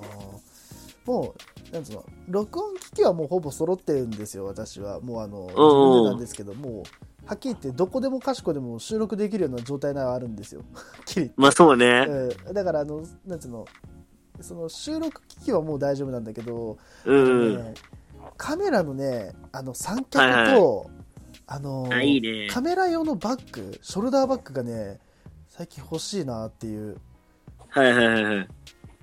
[1.07, 1.35] も
[1.71, 5.01] う、なんつうの、録音機器はもうほぼ揃ってるんですよ、私は。
[5.01, 10.63] もうあの、自分でなんですけど、もう、はっきり言って、どこでもかしこでも収録できるような状態があるんですよ。
[10.75, 12.07] は っきりまあそうね。
[12.47, 13.65] うん、だからあのなんつうの？
[14.43, 17.57] その収録機器はもう大丈夫なんだけど、うん。
[17.57, 17.75] ね
[18.37, 20.85] カメラのねあの三脚と、はいは
[21.47, 22.49] あのあ、いいね。
[22.51, 24.99] カメラ用のバッグショルダーバッグがね
[25.49, 26.99] 最近欲しいなっていう
[27.69, 28.49] はいはいはいはい。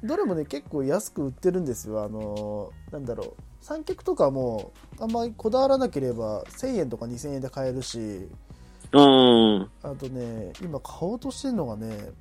[0.04, 8.28] どれもね結構安く売ってるんですよあのなんだろう三脚とかはもうあんまりこだわらなければ1000円とか2000円で買えるし
[8.94, 9.70] うん。
[9.84, 12.12] あとね、今買おうとしてるのがね、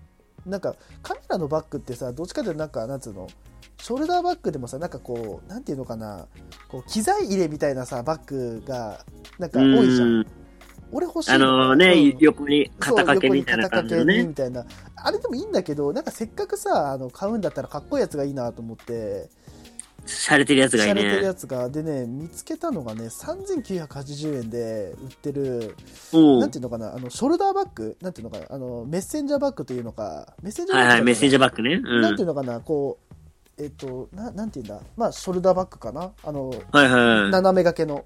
[0.46, 3.28] なんかカメラのバッグってさ、どっちかというとなんか、なんつうの、
[3.78, 6.26] ショルダーバッグでもさ、なんかこう、なんていうのかな、
[6.68, 9.04] こう機材入れみたいなさ、バッグが、
[9.38, 10.09] なんか多いじゃん。
[10.09, 10.26] うん
[10.92, 14.24] 俺欲しいあのね、うん横に肩掛けみたいな感じね。
[14.24, 14.64] みたいな。
[14.94, 19.28] あれでもいいんだけど、なんかせっかくさ、あの買うんだったらかっこいいやつがいいなと思って、
[20.07, 21.35] 洒落てるやつがいい洒落てるやね。
[21.35, 25.77] つが、でね、見つけたのがね、3980円で売ってる、
[26.12, 27.97] おなんていうのかな、あの、ショルダーバッグ？
[28.01, 31.81] なんていうのかな、あの、メッセンジャーバッグというのか、メッセンジャーバッグはいはい、メッセンジャーーバッグね。
[31.85, 32.29] うなんていん。
[32.29, 32.99] うのかな、こ
[33.59, 36.12] う、えっ、と、ななんていうんだ、まあ、ショルダーバッグかな？
[36.23, 36.59] あの、はい
[36.90, 37.31] はい。
[37.31, 38.05] 斜め掛けの。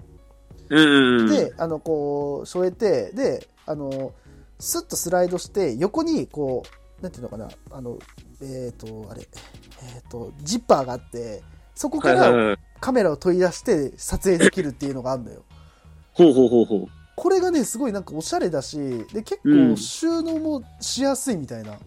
[0.70, 1.28] うん。
[1.28, 4.12] で、あの、こう、添えて、で、あの、
[4.58, 6.62] スッとスライドして、横に、こ
[7.00, 7.98] う、なんていうのかな、あの、
[8.40, 11.42] えっ、と、あれ、えっ、と、ジッパーがあって、
[11.74, 12.56] そこから。
[12.80, 15.42] カメラを取り出して撮影できるっていうのがあるのよ。
[16.14, 16.88] ほうほうほうほう。
[17.14, 18.78] これがね、すごいなんかおしゃれだし、
[19.12, 21.78] で、結うん構収納もしやすいみたいな。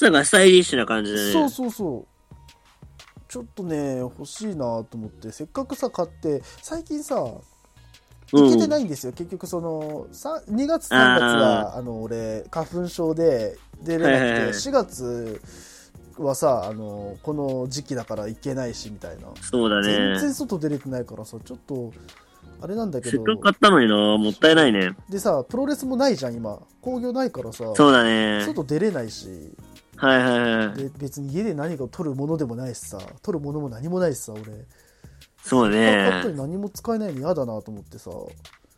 [0.00, 1.32] なんかスタイリッシュな感じだね。
[1.32, 2.34] そうそうそう。
[3.28, 7.16] ちょっとね、欲しいなと思って、せっかくさ、買って、最近さ、
[8.32, 9.12] 行けてないんですよ。
[9.12, 15.42] 結局、その、さ2月、3月は、あの、俺、花粉症で出れなくて、はいはいはい4月
[16.18, 19.28] はさ、あの、この時期だから行けないし、みたいな。
[19.42, 20.18] そうだね。
[20.18, 21.92] 全然外出れてないからさ、ちょっと、
[22.60, 24.96] あれなんだけどせっ、かく買ったのになもったいないね。
[25.10, 26.58] でさ、プロレスもないじゃん、今。
[26.80, 28.44] 興行ないからさ、そうだね。
[28.46, 29.52] 外出れないし、
[29.96, 30.76] はいはいはい。
[30.76, 34.42] で別に家で何かを取るものでもないしさ取るものも何もないしさ俺
[35.42, 36.38] そう買ったねに。
[36.38, 38.30] 何も使えないの嫌だなと思ってさちょ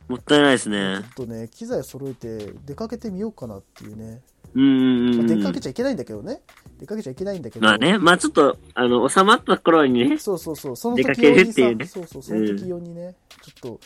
[0.09, 1.01] もったいないですね。
[1.01, 4.21] っとね機材揃えて出かけてみようかなっていうね、
[4.55, 5.27] うんうんまあ、うん。
[5.27, 6.41] 出かけちゃいけないんだけどね
[6.79, 7.65] 出かけちゃいけないんだけど。
[7.67, 10.77] まあね、まあちょっと、あの、収まった頃にね、そうそうそう。
[10.77, 11.87] その出かけ時用にさるっていうね。
[11.87, 13.79] そうそうその時用にね、ちょっ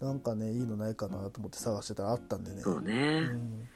[0.00, 2.60] となんかねいいのないかなと思って探してたらあったんでね。
[2.60, 3.20] そうね。
[3.20, 3.68] ん。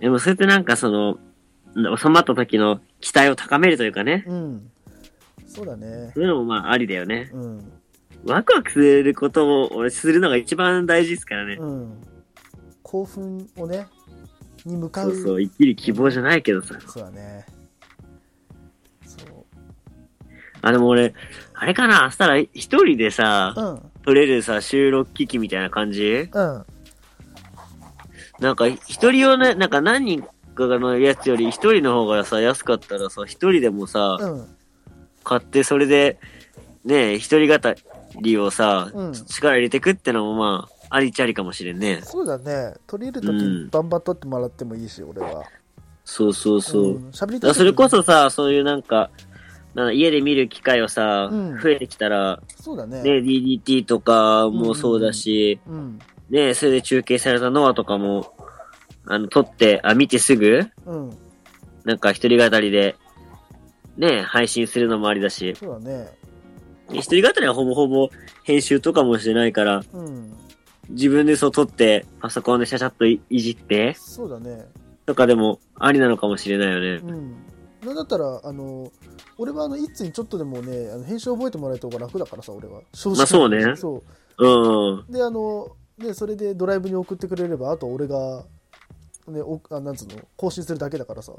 [0.00, 1.18] でもそうやってなんかその、
[1.96, 4.70] 収まった時の期待を高めるというかね、うん。
[5.46, 6.12] そうだね。
[6.14, 7.30] そういうのもまあありだよね。
[7.32, 7.72] うん。
[8.24, 11.56] ワクワクすることを俺するのが一番大事ですからね。
[11.58, 12.02] うん。
[12.82, 13.86] 興奮をね
[14.64, 16.78] に向かそううそう、生きる希望じゃないけどさ。
[16.86, 17.46] そうだね
[20.62, 21.14] あ、でも俺、
[21.54, 23.80] あれかな、したら一人でさ、うん。
[24.04, 26.28] 撮れるさ、収録機器みたいな感じ？
[26.32, 26.64] うん。
[28.40, 30.22] なんか、一人用ね、なんか何人
[30.54, 34.46] かのやつより一人の方がさ、安かったらさ、一人でもさ、うん
[35.24, 36.18] 買って、それで、
[36.86, 37.74] ね、一人語
[38.22, 39.12] りをさ、うん。
[39.12, 42.00] 力入れてくってのもまあ、ありっちゃありかもしれんね。
[42.02, 42.72] そうだね。
[42.86, 45.44] 取り入れるときバンバン取ってもらってもいいし、俺は。
[46.06, 46.82] そうそうそう。
[46.98, 47.08] ん。
[47.10, 47.40] 喋りたい時に。
[47.40, 49.10] だからそれこそさ、そういうなんか
[49.74, 55.98] 家で見る機会をさ、うん増えてきたら、そうだねね、DDT とかもそうだし、うん
[56.30, 58.32] ね、それで中継されたノアとかも、
[59.06, 61.18] あの、撮って、あ、見てすぐ、うん
[61.84, 62.96] なんか一人語りで、
[63.96, 66.08] ね、配信するのもありだし、そうだね
[66.92, 68.10] 一人語りはほぼほぼ
[68.44, 70.32] 編集とかもしてないから、うん。
[70.90, 74.66] 自分でそう撮って、パソコンでシャシャッといいじって、そうだね。
[75.06, 76.88] とかでもありなのかもしれないよね。
[77.02, 77.36] うん。
[77.84, 78.90] なんだったら、あの、
[79.38, 82.80] 俺はあの、いつにちょっとでもね、あの編集覚えてもらえた方が楽だからさ、俺は。
[82.92, 84.02] 正まあそうねそ
[84.38, 84.98] うん。
[84.98, 85.04] う。
[85.08, 88.44] で、あの、で、それでドライブに送ってくれれば、あと俺が、
[89.28, 91.32] ね、おあなんつうの、更新するだけだからさ、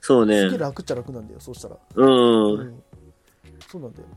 [0.00, 0.58] そうねすげえ。
[0.58, 1.76] 楽っちゃ楽なんだよ、そうしたら。
[1.96, 2.60] うん。
[2.60, 2.82] うん。
[3.68, 4.08] そうなんだよ。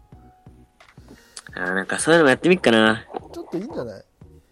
[1.55, 3.03] あーなんかそういうのもやってみっかな。
[3.33, 4.03] ちょっといいんじゃない？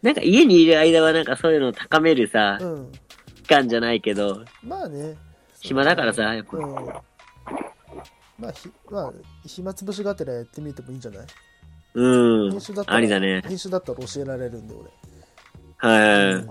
[0.01, 2.91] なんか家にいる間はなんかそういうのを高めるさ、うん。
[3.35, 5.15] 期間じゃないけど、まあね。
[5.67, 6.57] 暇だからさ、やっぱ。
[6.57, 6.75] うん。
[8.37, 9.13] まあ、ひ、まあ、
[9.45, 11.25] 暇つぶしがてらやってみてもいいんじゃない？
[11.95, 12.61] うんだっ。
[12.61, 13.41] たら、ありだね。
[13.45, 14.83] 編集だったら教えられるんで、はい。
[16.01, 16.33] 俺。
[16.33, 16.47] うん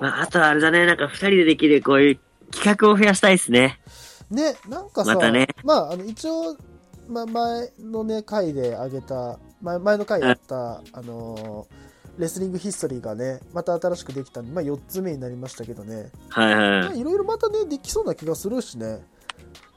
[0.00, 2.18] まあ、あとはあれだね、なんか二人でできるこういう
[2.52, 3.80] 企画を増やしたいですね。
[4.30, 6.56] ね、なんかさ、またねまあ、あの、一応、
[7.08, 11.84] まあ、前のね、回であげた、前前の回やった、あのー
[12.18, 16.88] レスリングヒストリーがね、また新しくできたんで、まあ、4つ目になりましたけどね、はいまはい。
[16.88, 19.04] あいろいろまたね、できそうな気がするしね、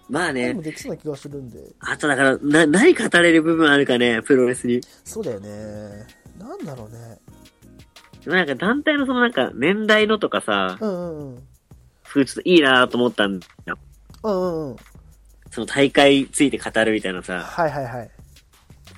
[0.09, 4.81] まあねでも、できそうな気がするんで、あとだから、な、何語れる部分あるかね、プロレスに。
[5.03, 6.05] そうだよね。
[6.37, 7.19] なんだろうね。
[8.23, 11.43] でもなんか団体のそのなんか年代のとかさ、うんうんうん。
[12.13, 13.77] ちょっといいなと思ったんだよ。
[14.23, 14.75] うんうんうん。
[15.49, 17.39] その大会について語るみたいなさ。
[17.39, 18.11] はいはいはい。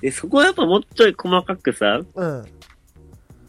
[0.02, 2.46] で、そこはやっぱもうちょい細かくさ、うん。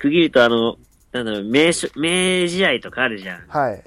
[0.01, 0.77] 区切るとあの、
[1.13, 3.47] なんだろう、名所、名試合とかあるじゃん。
[3.49, 3.85] はい。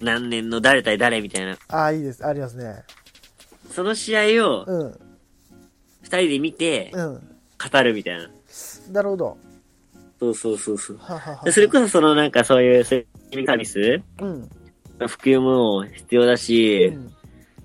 [0.00, 1.58] 何年の誰対誰みたいな。
[1.68, 2.24] ああ、いいです。
[2.24, 2.84] ありますね。
[3.70, 5.00] その試合をうん。
[6.02, 7.14] 二人で見てうん。
[7.72, 8.30] 語るみたいな。
[8.92, 9.36] なるほど。
[10.20, 10.98] そうそうそうそう。
[10.98, 14.48] はははでそれこそそのなんかそういうセミカミスうん。
[14.98, 17.12] が含むも必要だし、うん。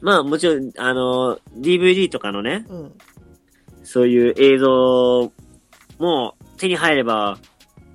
[0.01, 2.93] まあもちろん、あの、DVD とかのね、うん。
[3.83, 5.31] そういう映像
[5.99, 7.37] も手に入れば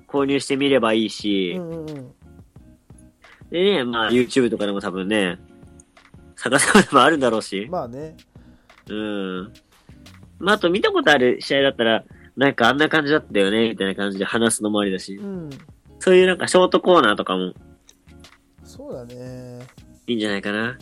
[0.09, 2.13] 購入してみればいいし、うんうんうん。
[3.51, 5.39] でね、まあ YouTube とかでも多分ね、
[6.35, 8.17] 探せばあるんだろうし、まあね。
[8.89, 9.53] うん。
[10.39, 12.03] まああと見たことある試合だったら、
[12.35, 15.49] なんかあんな感じだったよね、みたいな感じで話すのもありだしう、ん。
[15.99, 17.53] そういうなんかショートコーナーとかも
[18.63, 19.59] そうだね。
[20.07, 20.77] いいんじゃないかな。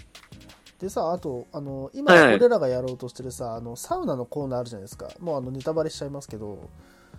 [0.79, 5.09] でさ、あと、あの、今、はいはい俺らがやろうとしてるさ、あの、サウナのコーナーあるじゃないですか。
[5.19, 6.69] もう、あの、ネタバレしちゃいますけど。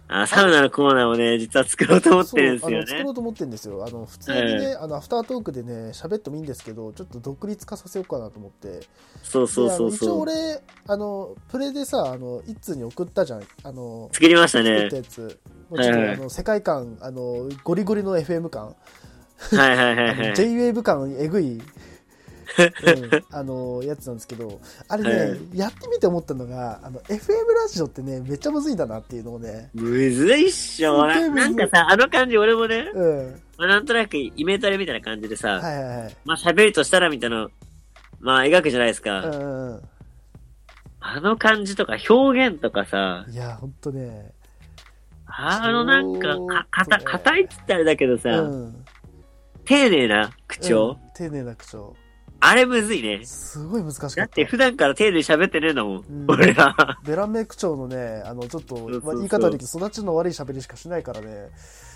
[0.09, 3.11] あ、サウナのコーナーをね、実は作ろうと思ってるんですよそうあの、作ろね。
[3.11, 3.85] うと思ってるんですよ。
[3.87, 8.81] あの、普通にね、あの、アフタートークでね、喋ってもいいんですけど、ちょっと独立化させようかなと思って。
[9.23, 10.21] そうそうそうであの一応そう。
[10.21, 13.43] 俺、あの、プレでさ、あの、一通に送ったじゃん。
[13.63, 14.97] あの、作りましたね作った。
[14.97, 15.39] やつ。
[15.69, 18.67] もうちょっと、はいはいあの、世界観、あの、ゴリゴリの FM 感。
[18.67, 18.75] は
[19.53, 20.35] いはいはいはい。
[20.35, 21.63] J-Wave 感えぐい、うん、
[23.31, 25.59] あのやつなんですけどあれね、はい。
[25.59, 29.71] やってみて思ったのがあの FM ラジオってねめっちゃむずいんだなっていうのをね。
[29.75, 31.07] むずいっしょ。
[31.07, 33.43] ないんかさ、あの感じ俺もね、うん。
[33.59, 36.17] まあ、なんとなくイメトレみたいな感じでさ、はいはいはい。
[36.25, 37.49] まあ喋るとしたらみたいな、
[38.21, 39.21] まあ描くじゃないですか。
[39.21, 39.83] うんうんうん。
[41.01, 44.33] あの感じとか表現とかさ、いやほんとね。
[45.27, 48.85] あのなんか、か、かた、硬いっつったらあれだけどさ、うん。
[49.65, 51.11] 丁寧な口調、うん。
[51.15, 51.95] 丁寧な口調
[52.41, 53.25] あれむずいね。
[53.25, 56.75] すごい難しかっただって普段から丁寧に喋ってねえんだもん、うん俺ら。
[57.05, 61.49] ベランメ口調のねあのちょっと、まあ、言い方悪いけど育ちの悪い喋りしかしないからね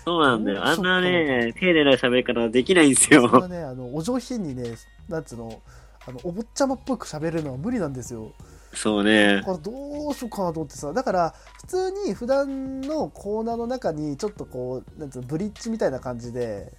[0.05, 0.65] そうなんだよ。
[0.65, 3.47] あんなそね、丁寧な喋り方はできないんですそんなよ。
[3.47, 4.75] ねあのお上品にね
[5.07, 5.61] なんつうの
[6.05, 8.33] あのお坊ちゃまっぽく喋るのは無理なんですよ
[8.73, 9.43] そうねだ。
[9.43, 16.73] からどうしようかなと思ってさだから普通に普段のコーナーの中にちょっとこうなんつうのブリッジみたいな感じで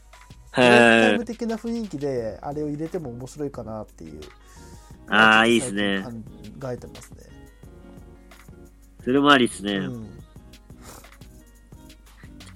[0.54, 1.24] タはいイム。
[1.24, 4.20] 的な雰囲気であれを入れても面白いかなっていう
[5.08, 6.04] あーいいっすね
[6.60, 7.18] 考えてますね、
[9.04, 9.74] それもありっすね。
[9.74, 10.08] うん、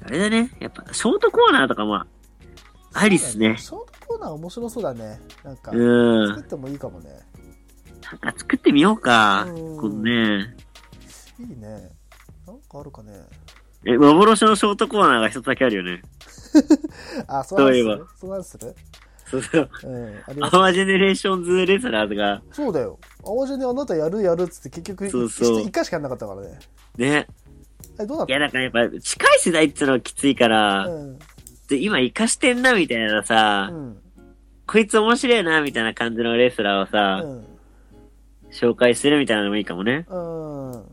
[0.05, 0.51] あれだね。
[0.61, 2.05] やっぱ、ショートコーナーとかも、
[2.95, 3.57] ありっすね。
[3.59, 6.29] ショートコーナー面白そうだねなんかうん。
[6.29, 7.11] 作ってもいいかもね
[8.03, 9.45] なんか作ってみようか。
[9.45, 10.57] うんこのね。
[11.39, 11.91] いいね
[12.47, 13.13] なんかあるかね
[13.85, 16.01] え、幻のショートコーナーが一つだけあるよね。
[17.27, 18.75] あそうなんすそうなんする
[19.31, 19.71] そうそう。
[19.85, 22.99] うんアワージェネレーションズレスラーズが、そうだよ。
[23.25, 25.61] アワジェネまたやるやるっつって結局そうそう。
[25.61, 26.59] 一回しかやんなかったからね。
[26.97, 27.27] ね。
[28.01, 31.19] えどうなっいや、だからやっぱ、近い世代ってのはきついから、たうん。
[31.69, 33.99] で今生かしてんな、みたいなさ、うん。
[34.67, 37.45] こいつ面白いな、みたいな感じのレスラーをさ、うん。
[38.51, 40.07] 紹介するみたいなのもいいかもね。
[40.09, 40.85] うん。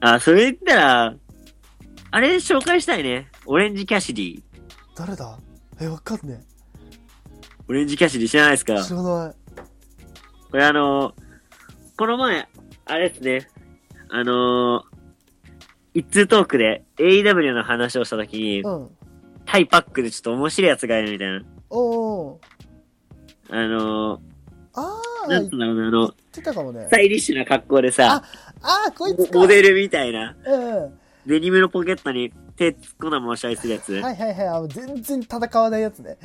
[0.00, 1.14] あ、それ言ったら、
[2.10, 3.28] あれ紹介したいね。
[3.46, 4.42] オレンジキャシディ。
[4.96, 5.38] 誰だ？
[5.80, 6.40] えわかんね
[7.68, 8.74] オレンジキャシディ知らないですか？
[8.74, 9.34] え知らない
[10.50, 11.14] これあの、
[11.96, 12.48] この前、
[12.84, 13.48] あれですね。
[14.08, 14.84] あのー、
[15.94, 18.90] 一通トークで AEW の話をしたときに、うん。
[19.46, 21.42] タイパックでちょっと面白いやつがいるみたいな。
[21.70, 22.38] おー。
[23.50, 24.20] あの
[24.74, 26.90] あー、ー、なん言つうんだろうな、あの、ねス。
[26.90, 28.22] タイリッシュな格好でさ、
[28.62, 29.38] あー、こいつか。
[29.38, 30.98] モデルみたいな、うん。
[31.26, 33.94] デニムのポケットに手突っ込んだまま試合するやつ。
[33.94, 34.68] はいはいはいあの。
[34.68, 36.16] 全然戦わないやつね。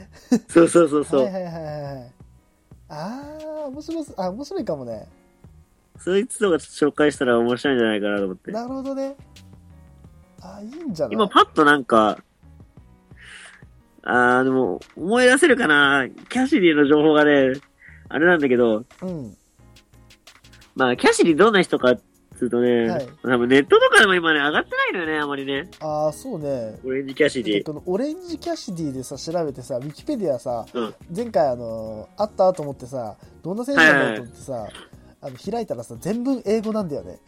[0.47, 1.23] そうそうそうそう。
[1.23, 2.11] はいはいはいはい。
[2.89, 4.15] あー、面白そう。
[4.17, 5.07] あ、面白いかもね。
[5.97, 8.51] そいつとか紹介したら面白いんじゃないかなと思って。
[8.51, 9.15] なるほどね。
[10.41, 11.13] あ、いいんじゃない？
[11.13, 12.19] 今パッとなんか、
[14.03, 17.53] あー、でも、思い出せるかなキャシディの情報がね、
[18.07, 19.35] あれなんだけど、うん。
[20.75, 22.01] まあ、キャシディどんな人かっ
[22.39, 25.69] つうとね、はい多分ネットとかでも今ね、上がってないのよね、あまりね。
[25.81, 26.79] あー、そうね。
[26.85, 27.63] オレンジキャシディ。
[27.63, 34.67] このオレンジキャシディでさ、調べてさ、ウィキペディアさ、うん前回あのー、あったと思ってさ、どんな選手なんだろうと思ってさ、
[35.21, 37.19] あの、開いたらさ、全文英語なんだよね。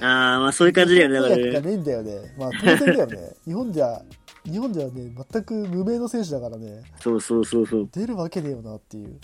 [0.00, 1.52] あー、まあそういう感じだよね、だからね。
[1.52, 2.34] がねえんだよね。
[2.36, 3.16] まあ、当然だよね。
[3.44, 4.02] 日本じゃ、
[4.44, 7.88] 日本ではね、全く無名の選手だからね、そうそうそうそう。
[7.92, 9.18] 出るわけねえよなっていう。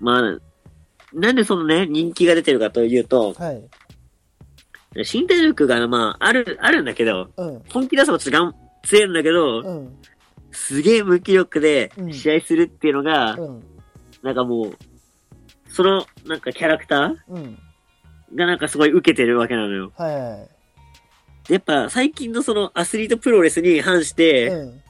[0.00, 0.38] まあ、
[1.12, 3.62] なんでそのね、人気が出てるかというと、はい。
[4.94, 7.62] 身体力がまあ、ある、あるんだけど、うん。
[7.68, 9.96] 本気出せばちょっとがん強いんだけど、うん。
[10.50, 13.62] すげえ無気力でうん試合するっていうのが、うん。
[14.22, 14.76] なんかもう、
[15.70, 17.58] その、なんかキャラクタうん。
[18.34, 19.92] ーがなんかすごい受けてるわけなのよ。
[19.96, 21.52] はいはいはい。
[21.52, 24.80] やっぱ最近のそのアスリートプロレスに反して、うん。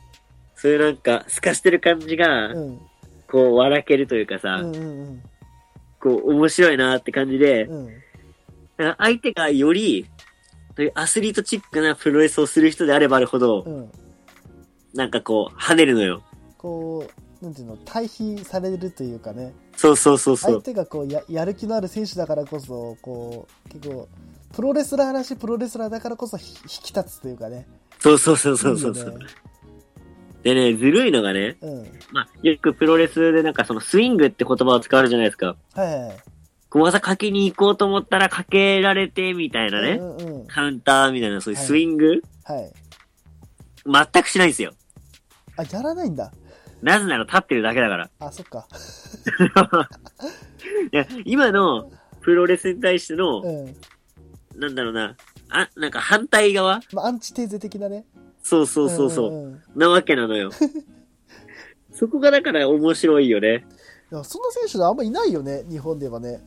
[0.57, 2.79] そういうなんか透かしてる感じが、うん。
[3.31, 4.77] こう笑けるというかさ、うん。
[4.77, 4.79] う
[5.13, 5.23] ん。
[6.01, 7.89] こう面白いなって感じで、うん。
[8.79, 10.07] だから相手がより、
[10.77, 13.91] そういうアスリートチックなプロレスをする人であればあるほど、うん。
[14.95, 16.23] なんかこう跳ねるのよ。
[16.57, 17.05] こ
[17.43, 20.53] う、なんていうの、対比されるというかね、そうそうそうそう。
[20.53, 24.09] 相手がこうややる気のある選手だからこそ、こう、結構、
[24.55, 27.67] プロレスラーらしいプロレスラーだからこそひ引き立つというかね。
[27.99, 29.27] そうそうそうそうそうそういいよね。
[30.45, 31.87] でね、ずるいのがね、うん。
[32.13, 35.57] まあ、よくプロレスでなんかそのスイングって言葉を使われるじゃないですか。
[35.75, 36.38] はいはい
[36.71, 36.81] はい。
[36.81, 39.93] 小技かけに行こうと思ったらかけられて、みたいなね。
[39.93, 40.47] うんうんうん。
[40.47, 42.73] カウンターみたいな、そういうスイング、はい。
[44.13, 44.73] 全くしないんですよ。
[45.57, 46.33] あ、やらないんだ。
[46.83, 48.11] なぜなら立ってるだけだから。
[48.21, 48.67] あ、そっか。
[50.93, 53.77] いや、今のプロレスに対しての、うん。
[54.61, 55.17] なんだろうな、
[55.51, 56.81] あ、なんか反対側？
[56.93, 58.05] まあ、アンチテーゼ的なね。
[58.43, 60.51] そうそうそうそう、んんんなわけなのよ。
[61.93, 63.67] そこがだから面白いよね。
[64.11, 66.41] いやそんな選手あんまいないよね、日本ではね。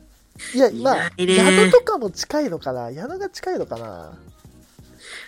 [0.54, 4.12] いや、まあ、いないね矢野とかも近いのかな矢野が近いのかな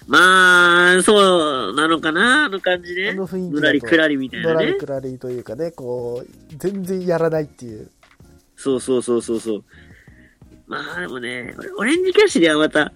[0.07, 3.15] まあ、そうなのかな、あの感じあね。
[3.15, 4.79] の雰囲気だとぬらりくらりみたいなねのらり。
[4.79, 7.91] くらりというかね、こう、全然やらないっていう。
[8.57, 9.65] そうそうそうそうそう。
[10.67, 12.93] まあでもね、俺オレンジキャッシュではまた、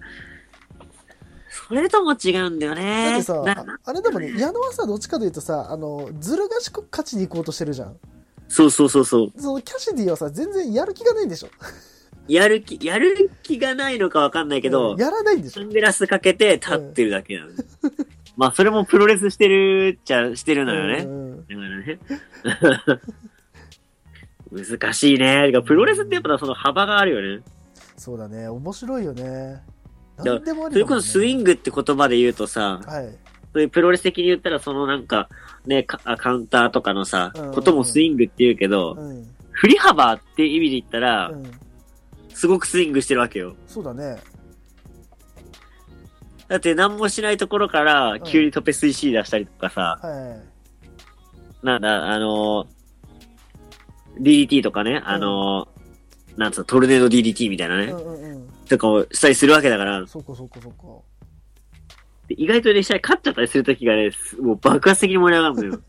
[1.67, 3.15] それとも違うんだよだっね。
[3.17, 3.43] てさ、
[3.85, 7.95] あれでもね、矢野はさ、どっちかというとさ、あの、ずる賢く勝ちに行こうとしてるじゃん。
[8.47, 9.31] そうそうそうそう。
[9.39, 11.49] そのキャシディはさ、全然やる気がないんでしょ。
[12.29, 15.61] やる気、やる気がないのかわかんないけど、うんやらないんでしょ。
[15.61, 17.51] サングラスかけて立ってるだけなの。
[18.37, 21.03] まあそれもプロレスしてるっちゃしてるのよね。
[21.03, 21.99] うんうんだからね。
[24.79, 25.47] 難しいね。
[25.47, 27.43] てかプロレスってやっぱその幅があるよね。
[27.97, 29.61] そうだね、面白いよね。
[30.17, 33.09] 何でもありそれこそスインングって言葉で言うとさ、はい。
[33.53, 35.27] そういうプロレス的に言ったらそのなんか、
[35.65, 39.27] ね、カあカウンターとかのさうんうんう、んこともスイングって言うけど、うん。
[39.51, 41.43] 振り幅って意味で言ったらう、ん。
[42.39, 43.53] すごくスイングしてるわけよ。
[43.67, 44.15] そうだね。
[46.47, 50.41] だって何もしないところからん、急にトペスイ出したりとかさ、は
[51.61, 51.65] い。
[51.65, 58.47] なんだ、あのー、DDT とかね、あのー、なんつうの、トルネード DDT みたいなね、うんうんうん。
[58.69, 60.83] とかをしたりするわけだから、そっかそっかそっか。
[62.29, 65.81] で意外とね、試合勝っちゃったりするときがね、すもう爆発的に盛り上がるのよ。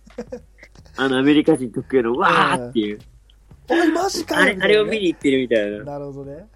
[0.99, 2.99] あの、アメリカ人特有の、わーっていう。
[3.71, 5.85] おい、マジかよあれ、あれを見に行ってるみたいな。
[5.85, 6.47] なるほどね。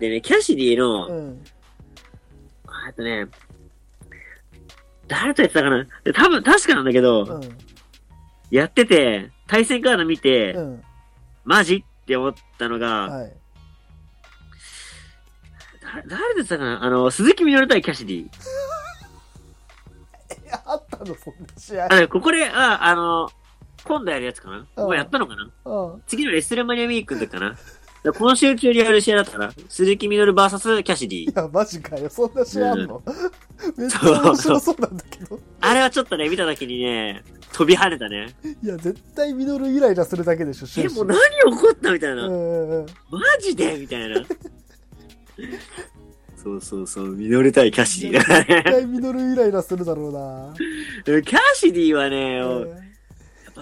[0.00, 1.44] でね、キャシディの、うん。
[2.66, 3.28] あとね、
[5.06, 7.58] 誰とやってたかなで多分、確かなんだけど、うん。
[8.50, 10.82] やってて、対戦カード見て、うん。
[11.44, 13.32] マジって思ったのが、はい。
[15.82, 18.26] だ誰でしたかなあの、鈴木みのる対キャシディ。
[20.46, 21.92] え、あったの、そんな試合。
[21.92, 23.30] あの、ここで、あ、あの、
[23.84, 24.66] 今度やるやつかな？
[24.76, 25.50] うんもうやったのかな？
[25.64, 26.02] うん。
[26.06, 27.56] 次のレッスルマニアウィークだから
[28.12, 31.32] 今週中にやる試合だったかな鈴木みのる VS キャシディい。
[31.34, 32.10] や、マジかよ。
[32.10, 33.00] そんな試合あんの、
[33.76, 35.38] めっちゃ面白そうなんだけど。
[35.60, 37.22] あれはちょっとね、見た時にね、
[37.52, 38.34] 飛び跳ねたね。
[38.60, 42.26] いや、絶対ミノルイライラするだけでしょ、え、終始もう何起こったみたいな。
[42.26, 42.86] うんうんうん。
[43.10, 43.78] マジで？
[43.78, 44.24] みたいな。
[46.42, 48.62] そうそうそう、ミノル対キャシディだから絶ね。
[48.64, 50.54] 対ミノルイライラするだろうな。
[51.22, 52.81] キャシディはね、やうんっ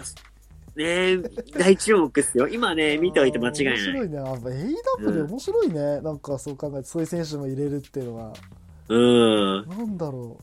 [0.01, 0.31] ぱ、
[0.77, 1.19] ね
[1.59, 2.49] 大注目っすよ。
[2.49, 3.75] 今ね、見ておいて間違いない。
[3.75, 4.19] 面白いね。
[4.19, 6.01] あ AW 面白いね。
[6.01, 8.33] なんかそう考えて、そういう選手も入れるっていうのは。
[8.89, 9.69] うん。
[9.69, 10.39] なんだろ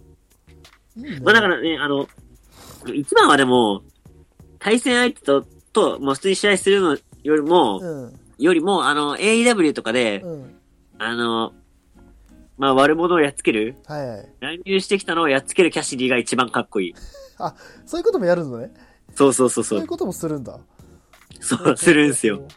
[0.95, 0.99] う。
[0.99, 1.20] いいね。
[1.22, 2.08] まあだからね、あの、
[2.93, 3.82] 一番はでも、
[4.60, 8.20] 対戦相手と、と、もう普通に試合するのよりも、うん。
[8.38, 10.55] よりも、あの、AEW とかで、うん。
[10.97, 11.53] あの、
[12.58, 14.30] まあ悪者をやっつけるはいはい。
[14.39, 16.95] 乱入してきたのをやっつけるキャシディが一番かっこいい。
[17.86, 18.72] そういうこともやるのね。
[19.18, 19.88] そうそうそうそうそういう。
[19.88, 20.59] こともするんだ。
[21.39, 22.47] そう、するんすよ。。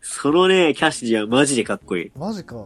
[0.00, 2.12] そのね、キャシディはマジでかっこいい。
[2.16, 2.64] マジか。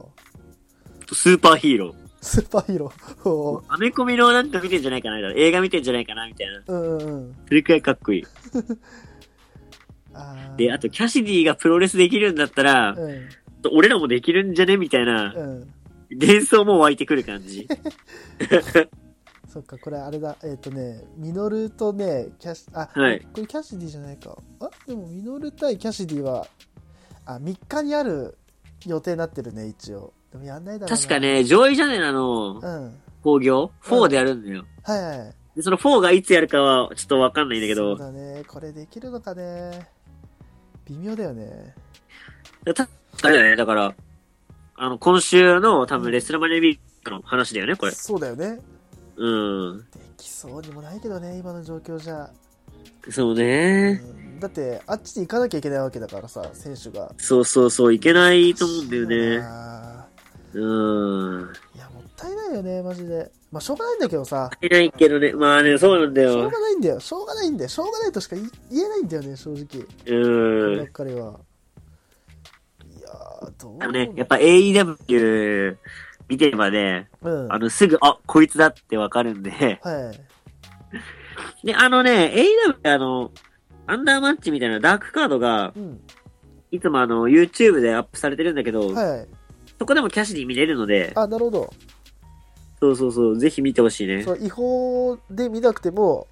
[1.11, 1.95] スーパーヒーロー。
[2.21, 3.63] スーパーヒーロー。
[3.69, 6.63] アメコミのなんか見てんじゃないかな映画見てんじゃないかなみたいな。
[6.67, 7.35] うんうんうん。
[7.49, 8.25] それくらいかっこいい。
[10.59, 13.29] で、あと、キャシディがプロレスできるんだったら、うん。
[13.73, 14.77] 俺らもできるんじゃね？
[14.77, 15.69] みたいな、うん。
[16.11, 17.67] 幻想も湧いてくる感じ。
[19.57, 20.37] そっか、これあれだ。
[20.45, 24.37] えっ、とね、ミノルとね、キャシ、あ、はいこれキャシディじゃないか。
[24.61, 26.47] あ、でもミノル対キャシディは、
[27.25, 28.37] あ、3日にある
[28.85, 30.13] 予定になってるね、一応。
[30.31, 30.97] でもやんないだろうな。
[30.99, 31.19] 確か。
[31.21, 33.01] ね、ジョイ・ジャネラのうん。
[33.23, 34.67] 興行、4でやるんだよ。
[34.83, 35.35] はいはい。
[35.57, 38.45] で、その4がいつやるかはちょっとわかんないんだけど、そうだね。
[38.47, 39.89] これできるのかね。
[40.85, 41.75] 微妙だよね。
[42.75, 42.87] た、
[43.23, 43.95] あれだよね、だから、
[44.75, 47.93] あの、今週の多分レスラマネビークの話だよね、これ。
[47.93, 48.61] そうだよね。
[49.17, 49.79] うん。
[49.79, 49.85] で
[50.17, 52.31] きそうにもないけどね、今の状況じゃ。
[53.11, 54.01] そうね。
[54.21, 57.11] うんだって、あっちに行かなきゃいけないわけだからさ、選手が。
[57.17, 59.39] そうそうそう、いけないと思うんだよね。
[59.39, 60.07] な
[60.53, 61.53] うん。
[61.75, 63.31] いや、もったいないよね、マジで。
[63.51, 64.51] まあ、しょうがないんだけどさ。
[64.61, 66.33] いないけどね、まあね、そうなんだよ。
[66.33, 67.01] しょうがないんだよ。
[67.01, 67.69] しょうがないんだよ。
[67.71, 68.45] しょうがないとしか言
[68.85, 69.65] えないんだよね、正直。
[69.65, 70.93] こうればっん。
[70.93, 71.41] かりは。
[72.99, 75.77] いやー、どうね、やっぱ AEW
[76.29, 77.53] 見てればね、うん。
[77.53, 79.81] あの、すぐ、あ、こいつだってわかるんで。
[79.83, 80.13] は
[81.63, 81.67] い。
[81.67, 82.33] で、あのね、
[82.83, 83.31] AEW あの、
[83.87, 86.01] アンダーマッチみたいなダークカードが、うん。
[86.71, 89.29] いつもあの、YouTube でアップされてるんだけど、はい。
[89.79, 91.73] そこでもキャシディ見れるので、あ、なるほど。
[92.81, 94.23] そうそうそう、ぜひ見てほしいね。
[94.23, 96.27] そう違法で見なくても、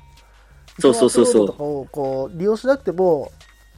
[0.78, 3.30] そうそうそうそうをこう利用しなくても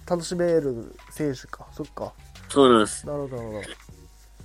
[0.08, 1.66] 楽しめる選手か。
[1.72, 2.12] そっか。
[2.48, 3.06] そうなんです。
[3.06, 3.62] なるほど、なるまあ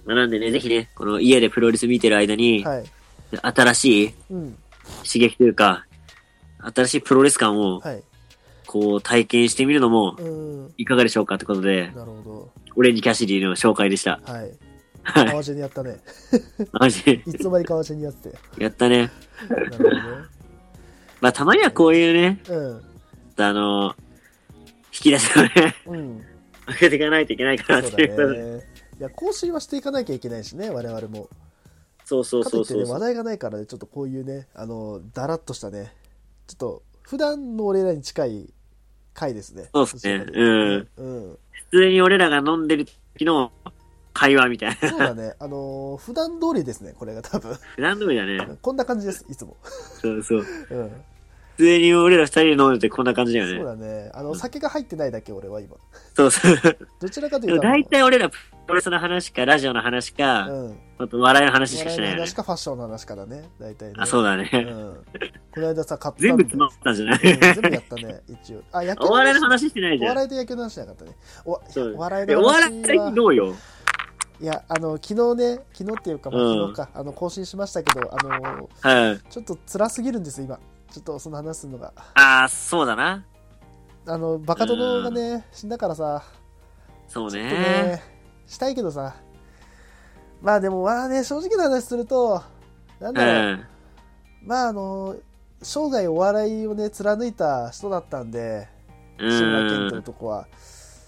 [0.05, 2.63] なんでね、ぜひね、この家でプロレス見てる間に。
[2.63, 2.83] はい。
[3.41, 4.57] 新しいうん。
[5.05, 5.85] 刺激というか、
[6.75, 8.03] 新しいプロレス感を、はい。
[8.67, 10.73] こう、体験してみるのも、うん。
[10.77, 14.21] いかがでしょうかってことで、なるほオレンジキャシディの紹介でした。
[14.25, 14.33] ど。
[14.33, 14.51] はい。
[15.03, 15.51] はい。
[15.51, 15.97] にやったね。
[16.73, 17.11] マジで。
[17.25, 18.37] いつの間に川地にやってて。
[18.59, 19.11] やったね。
[19.49, 19.97] なるほどね。
[21.19, 22.81] まあ、たまにはこういうね、うん。
[23.37, 23.95] あの、
[24.93, 26.21] 引き出しをね、うん。
[26.67, 28.71] 上げていかないといけないかなっていうことで。
[29.01, 31.27] いや、更新はしていかなきゃいけないしね、我々も。
[32.05, 32.87] そうそうそうそう。
[32.87, 35.91] 話題がないからね、ちょっとこういうね、あの、だらっとしたね、
[36.45, 38.53] ちょっと、普段の俺らに近い
[39.15, 39.69] 回ですね。
[39.73, 40.39] そうっすねうとね
[40.97, 41.37] うん。
[41.71, 42.85] 普通に俺らが飲んでる
[43.15, 43.51] 時の
[44.13, 44.89] 会話みたいな。
[44.89, 45.33] そうだね。
[45.39, 47.55] あのー普段通りですね、これが多分。
[47.75, 48.57] 普段通りだね。
[48.61, 49.57] こんな感じです、いつも。
[49.99, 50.45] そうそう。
[50.69, 50.91] うん。
[51.57, 53.63] 普通に俺ら二人で飲んでてこんな感じだよそうね。
[53.65, 54.11] だね。
[54.13, 55.75] あの、酒が入ってないだけ、俺は今。
[56.15, 56.55] そうそう。
[56.99, 58.31] どちらかというと、大体俺ら
[58.65, 60.79] プロレスの話か、ラジオの話か、うん。
[60.99, 62.33] あと笑いの話しかしてないよね話。
[62.33, 63.93] かファッションの話からね、大体ね。
[63.97, 64.43] あ、そうだうね。
[64.43, 64.47] ん。
[65.53, 67.15] この間さ、買ったんで全部詰まったんじゃない？
[67.15, 68.61] うん全部やったね、一応。
[68.71, 70.09] あ、野球お笑いの話してないおじゃん。
[70.09, 71.17] 笑いと野球の話じゃなかったね。
[71.45, 73.55] おそうお笑いえのお笑い最近どうよ？
[74.39, 79.19] いや、あの、昨日ね、昨日っていうか、まあ、うん昨日か、あの、更新しましたけど、あの、はい。
[79.29, 80.59] ちょっと辛すぎるんです、今。
[80.91, 81.93] ちょっとその話するのが。
[82.15, 83.23] ああ、そうだな。
[84.07, 86.23] あの、バカ殿がね、死んだからさ、
[87.07, 87.53] そうちょっとね。
[87.53, 88.03] ね、
[88.51, 89.15] したいけどさ。
[90.41, 92.43] まあでも、まあね、正直な話すると、
[92.99, 93.65] なんうだろう、ん。
[94.43, 95.15] まああの、
[95.61, 98.67] 生涯お笑いをね、貫いた人だったんで、
[99.19, 99.99] う志村けんってん。
[99.99, 100.47] 男は。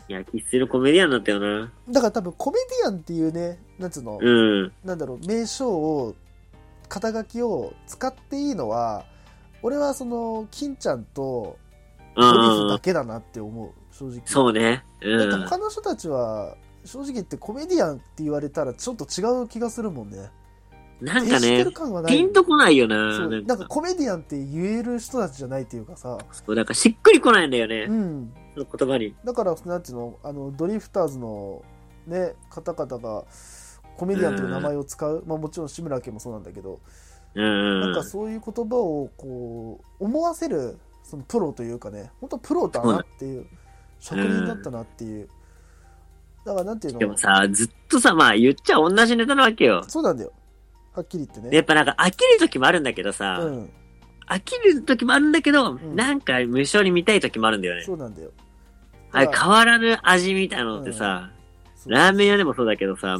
[0.08, 1.72] いや、生粋のコメディアンだったよな。
[1.90, 4.30] だから多分コメディアンっていうね、なんつうの、う
[4.66, 4.72] ん。
[4.86, 6.16] なんだろう、名称を、
[6.88, 9.06] 肩書きを使っていいのは、
[9.64, 11.58] 俺はその、金ちゃんと
[12.16, 12.80] うドリフだん。
[12.80, 14.22] けだなって思う、正直。
[14.26, 14.86] そうね。
[15.02, 15.18] うん。
[15.18, 16.56] だって他の人たちは、
[16.86, 20.30] 正直言ってコメディアンって言われたらちょっと違う気がするもんね。
[21.02, 21.66] なんかね。
[22.08, 23.26] ピンとこないよそな。
[23.26, 26.18] うなんか、コメディアンって言える人たちじゃないっていうかさ。
[26.32, 27.92] そうなんかしっくりこないんだよねう。
[27.92, 28.34] ん。
[28.54, 29.14] その言葉に。
[29.26, 31.62] だから、なんていうの、あの、ドリフターズの
[32.08, 33.26] ね、方々が、
[33.98, 35.24] コメディアンという名前を使う。
[35.28, 36.80] まあもちろん志村けんもそうなんだけど、
[37.36, 37.82] うん。
[37.82, 43.46] なんかそういう言葉をこう思わせるそのプロというかね本当プロだなっていう
[44.00, 45.30] 職人だったなっていう
[46.46, 47.00] だからなんていうの？
[47.00, 49.84] でもさ、ずっとさ、まあ言っちゃ同じネタなわけよ。
[49.88, 50.32] そうなんだよ。
[50.94, 51.50] はっきり言ってね。
[51.50, 53.70] でやっぱなんか飽きる時もあるんだけどさ、うん。
[54.28, 57.84] 飽きる時もあるんだけど、んなんか無性に見たい時もあるんだよね。
[57.84, 58.32] そうなんだよ。
[59.12, 61.30] あ変わらぬ味みたいなのってさ、
[61.76, 63.18] そうラーメン屋でもそうだけどさ、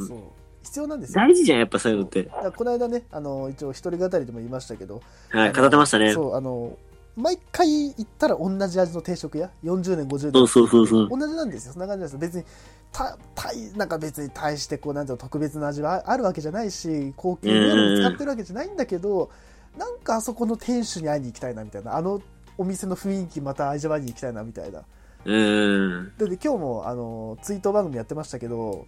[0.62, 1.20] 必要なんですよ。
[1.20, 2.28] 大事じゃん、やっぱそういうのって。
[2.56, 6.08] この間ね、あの、一応一人語りでも言いましたけど、はい、語ってましたね。
[6.08, 6.76] そそう、あの、
[7.16, 10.46] 毎回行ったら同じ味の定食屋、40年、50う年。
[10.48, 11.08] そうそうそう。
[11.08, 11.72] 同じなんですよ。
[11.72, 12.18] そんな感じなんですよ。
[12.18, 12.44] 別に、
[12.92, 19.30] た、たい、なんか別に対して、こう、なんていうの、特別な味はああるわけじゃないし、高級メニューを使ってるわけじゃないんだけど、
[19.78, 21.96] なんかあそこの店主に会いに行きたいな、みたいな。
[21.96, 22.20] あの
[22.56, 24.82] お店の雰囲気また味わいに行きたいな、みたいな。
[25.24, 26.12] うーん。
[26.18, 28.86] で、で今日も、あの、ツイート番組やってましたけど、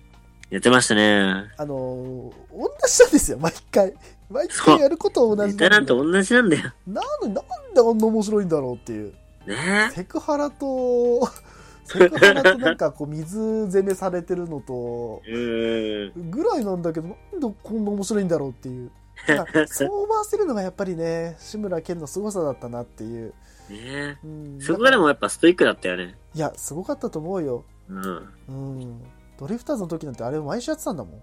[0.51, 1.51] やってましたね。
[1.57, 3.95] あの、同じなんですよ、毎回。
[4.29, 5.71] 毎回やることは同ネじなんで。
[5.71, 6.73] タなんて同じなんだよ。
[6.87, 9.15] なのになんであんな面白いんだろうっていう。
[9.47, 11.27] ねセクハラと、
[11.87, 15.23] セクハラとなんかこう水攻めされてるのと。
[15.27, 18.91] ぐらいなんだけど、なんでこんな面白いんだろうっていう。
[19.67, 23.33] そう思わせるのがやっぱりね、志村けんの凄さだったなっていう。
[23.71, 26.17] ねうん、そこでもやっぱストイックだったよね。
[26.35, 27.65] いや、すごかったと思うよ。
[27.89, 28.29] うん。
[28.49, 29.03] うん。
[29.39, 31.23] ドリフターズの時なんてあれ毎週やってたんだもん。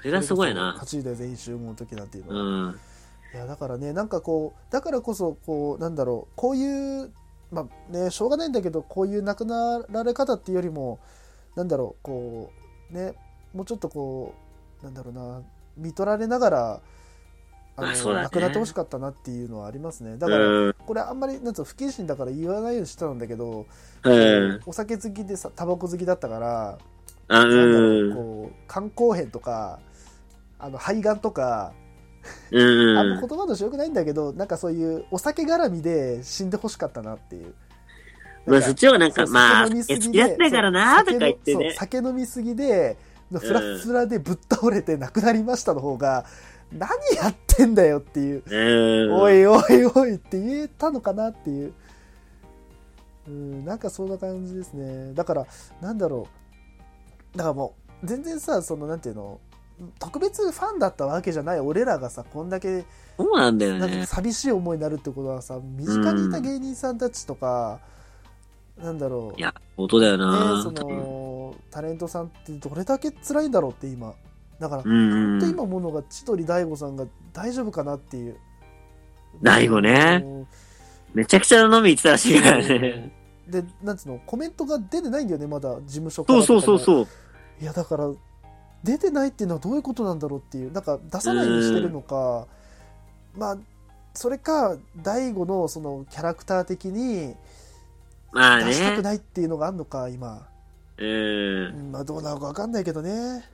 [0.00, 0.72] それがすごいな。
[0.72, 2.70] 勝ちで全員集合の時なんていううのは。
[2.72, 2.80] ん。
[3.34, 7.12] いや、だからね、なんかこう、だからこそ、こう、なんだろう、こういう、
[7.50, 10.98] まあね、しょうがないんだけど、こういう亡くなられ方っていうよりも、
[11.56, 12.52] なんだろう、こ
[12.90, 13.14] う、ね、
[13.52, 14.34] もうちょっとこ
[14.80, 15.42] う、なんだろうな、
[15.76, 16.80] 見取られながら、
[17.76, 20.16] あの、あね亡くなってほしかったなっていうのはありますね。
[20.16, 20.74] だうから、ん。
[20.86, 23.66] これあんまり、なんつうの、不謹慎だから言わないようにしてたんだけど、
[24.04, 24.60] うん。
[24.66, 26.78] お酒好きでさ、タバコ好きだったから。
[27.30, 29.80] うんこう、肝硬変とか、
[30.58, 31.72] あの、肺がんとか、
[32.50, 32.60] う
[32.98, 33.20] あんまん。
[33.20, 37.54] 言葉としてよくないんだけど、なんかそういうお酒絡みで死んでほしかったなっていう。
[38.46, 41.74] まあそっちの方がなんか、まあ、酒飲みすぎで好きだったからなとか言ってそうね。
[41.74, 42.96] 酒飲みすぎで、
[43.30, 46.24] フラフラでぶっ倒れて亡くなりましたの方が、
[46.72, 49.22] 何やってんだよっていう、うん。
[49.22, 51.72] おいおいおいって言えたのかなっていう。
[53.26, 55.12] うん、なんかそんな感じですね。
[55.14, 55.46] だから、
[55.82, 56.26] なんだろ
[57.34, 57.38] う。
[57.38, 59.40] だからもう、全然さ、その、なんていうの、
[59.98, 62.84] 特別ファンだったわけじゃない俺らがさ、こんだけ
[63.16, 64.06] そうなんだよなんかね。
[64.06, 67.80] 寂しい思いになるってことはさ身近にいた芸人さんたちとか、
[68.76, 70.62] なんだろういや、音だよねな。
[70.62, 74.14] そのタレントさんってどれだけ辛いんだろうって今
[74.60, 75.52] だから、うん本当うん。
[75.52, 78.36] 今思うのが千鳥大悟さんが大丈夫かなっていう
[79.42, 80.24] 大悟ね
[81.14, 83.12] めちゃくちゃ飲み行ってたらしいからね。
[83.48, 87.06] でなんつうのコメントが出てないんだよねまだ事務所からそうそうそうそう。
[87.62, 88.10] いやだから
[88.84, 92.46] 出てないっていうのはどういうことなんだろうっていうなんか出さないようにしてるのか
[93.36, 93.58] まあ
[94.14, 97.34] それか大悟のそのキャラクター的に
[98.32, 99.02] まあ出したくね。
[99.02, 100.48] ないっていうのがあるのか今、
[100.96, 101.04] う。
[101.04, 103.44] うんんまあどうなのか分かんないけどね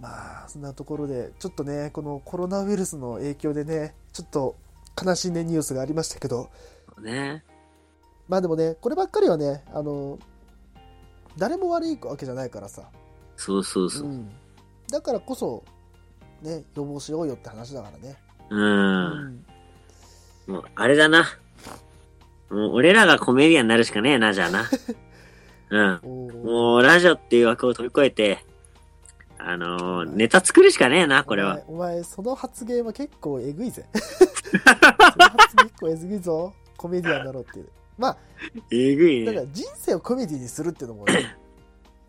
[0.00, 4.56] まあそんなところでちょっとねこのコロナウイルスの影響でねちょっと
[5.02, 6.50] 悲しいねニュースがありましたけど
[7.00, 7.44] ね。
[8.28, 10.18] まあでもねこればっかりはねあの
[11.36, 12.84] 誰も悪いわけじゃないからさ
[13.40, 14.12] そうそうそうう。
[14.12, 14.30] ん、
[14.90, 15.64] だからこそ、
[16.42, 18.16] ね、予防しようよって話だからね。
[18.50, 18.54] う。
[18.54, 19.44] うん
[20.46, 21.24] もう、あれだな。
[22.50, 24.68] もう、俺らがコメディアンになるしかねえな、じゃあな。
[26.02, 26.44] うん。
[26.44, 28.44] もう、ラジオっていう枠を飛び越えて、
[29.38, 31.62] あのーネタ作るしかねえな、これは。
[31.66, 33.86] お前、お前その発言は結構えぐいぜ。
[33.94, 34.58] そ
[35.18, 36.52] の発言結構えぐいぞ。
[36.76, 37.68] コメディアンだろうっていう。
[37.96, 38.16] まあ、
[38.70, 39.26] えぐいね。
[39.26, 41.38] だから人生をコメディにするっていうのもね、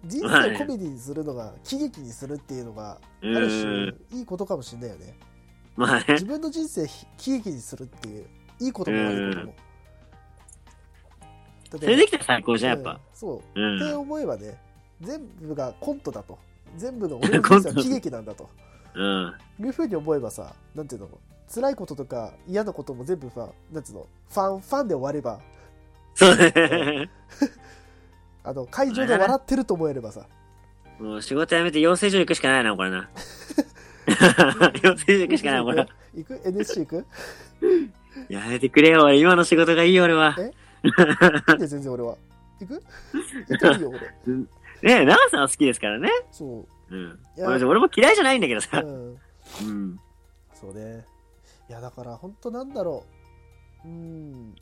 [0.05, 3.95] 人生をコメディにするのが、喜劇にするっていうのが、あうるん。
[4.09, 5.17] 種、いいことかもしれないよね。
[5.75, 6.25] まあね自。
[6.25, 6.87] 分の人生、
[7.17, 8.25] 喜劇にするっていう、
[8.59, 9.53] いいことも悪いことも。
[11.71, 12.99] それできたら最高じゃん、やっぱうん。
[13.13, 13.59] そう。
[13.59, 13.99] うってん。
[13.99, 14.59] 思えばね、
[15.01, 16.37] 全部がコントだと。
[16.77, 18.49] 全部の俺の人生は喜劇なんだと。
[18.95, 19.33] うん。
[19.59, 21.09] いうふうに思えばさ、なんていうの、
[21.53, 25.39] 辛いこととか嫌なことも全部さ、なんつうの、ファン、ファンで終われば、
[26.13, 27.09] そうね。
[28.43, 30.27] あの、会場で笑ってると思えればさ、
[30.99, 33.09] もう仕事辞めて養成所行くしかないな、これな。
[34.83, 35.87] 養成所行くしかない、これ。
[36.15, 37.05] 行く ?NSC 行く？
[38.29, 39.19] やめてくれよ、俺。
[39.19, 40.35] 今の仕事がいいよ、俺は。
[40.39, 40.51] え？
[40.83, 40.87] い
[41.57, 42.17] いね、全然俺は？
[42.59, 42.73] 行く？
[42.73, 43.99] 行っていいよ、俺。
[44.83, 46.09] ねえ、長さんは好きですからね。
[46.31, 47.19] そうん。
[47.37, 48.61] いや俺俺も嫌いじゃないんだけどう。
[48.61, 48.85] さう。
[48.85, 49.19] ん。
[49.61, 49.99] うん。
[50.53, 51.05] そうね。
[51.69, 53.05] いや、だから、本当なんだろ
[53.85, 53.87] う。
[53.87, 54.55] うん。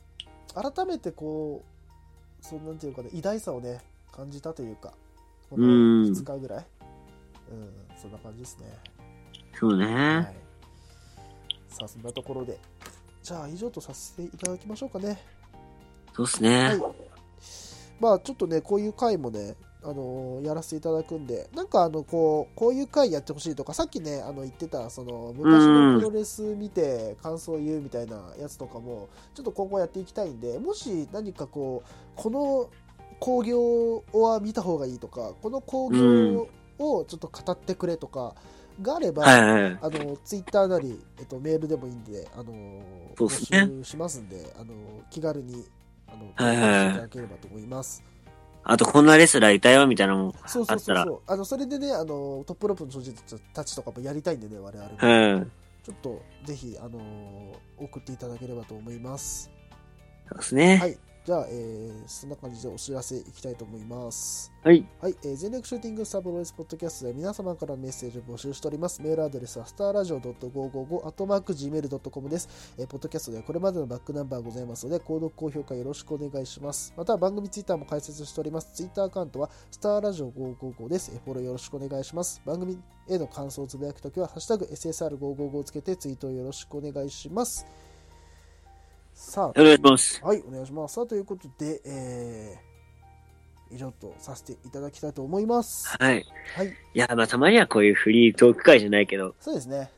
[0.53, 1.78] 改めてこう、
[2.41, 3.81] そうなんていうかね、偉大さをね、
[4.11, 4.93] 感じたというか、
[5.49, 5.71] このうん
[6.11, 6.65] 2日ぐらい。
[7.51, 8.77] うん、そんな感じですね。
[9.59, 10.35] そうはね。
[11.69, 11.73] い。
[11.73, 12.59] さあ、そんなところで。
[13.23, 15.19] じゃあ、以上とさせていただきましょうかね。
[16.13, 16.79] そうっすね。
[17.99, 32.69] まあ、ちょっとね、こういう回もね、あのやらせていただくんで、なんかあのこうこういう回やってほしいとか、さっきね、あの言ってたその昔のプロレス見て感想を言うみたいなやつとかも、ちょっと今後やっていきたいんで、もし何かこう、この
[33.19, 38.35] 興行は見た方がいいとか、この興行をちょっと語ってくれとか
[38.81, 39.79] があれば、はいはいはい。
[39.81, 42.53] あのツイッターなり、えっと、メールでもいいんで、あの
[43.15, 44.73] 募集しますんで、あの
[45.09, 45.65] 気軽に
[46.07, 48.03] あのはいはいいただければと思います。
[48.63, 51.03] あと、こんなレスラーいたよ、みたいなのもそうそうあったら。
[51.03, 55.51] そうそうあのそれでねあのトップロープの所持者たちとかもやりたいんでね我々も、うん。
[55.83, 56.99] ちょっとぜひあの
[57.77, 59.49] 送っていただければと思います
[60.27, 60.77] そうですね。
[60.77, 64.85] はいじゃあ、えーそんな感じでお知らせいきたいと思いますはい。
[64.99, 69.01] はい、えー全力シューティングスタープロレスポッドキャストでは皆様からのメッセージを募集しております。
[69.01, 76.93] メールアドレスはスターラジオ .555-gmail.com です、えーポッドキャストではこれまでのバックナンバーございますので、購読、高評価よろしくお願いします。
[76.97, 78.69] また番組ツイッターも開設しております。
[78.73, 81.11] ツイッターアカウントはスターラジオ555です。
[81.13, 82.41] えーフォローよろしくお願いします。
[82.45, 87.65] 番組への感想をつぶやくときは、ハッシュタグ SSR555 をつけてツイートをよろしくお願いします。
[89.21, 90.23] さあ、お願いします。
[90.23, 90.95] はい、お願いします。
[90.95, 95.89] さあ、ということで、えー、以上とさせていただきたいと思います。
[95.99, 96.25] はい。
[96.55, 99.91] はい、いや、まあ、たまにはこういうフリートーク会じゃないけど、そうですね。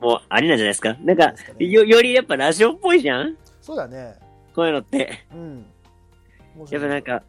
[0.00, 0.96] もうありなんじゃないですか。
[1.00, 3.36] なんかか、ねよ、よりやっぱラジオっぽいじゃん？
[3.60, 4.14] そうだね。
[4.54, 5.26] こういうのって。
[5.34, 5.66] うん。
[6.70, 7.22] やっぱなんか、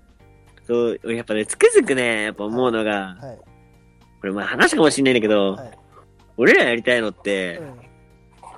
[0.68, 3.40] そう、俺やっぱね、つくづくね、やっぱ思うのが、はい、
[4.22, 5.78] これまあ話かもしんないんだけど、はい。
[6.38, 7.89] 俺らやりたいのってう、ん。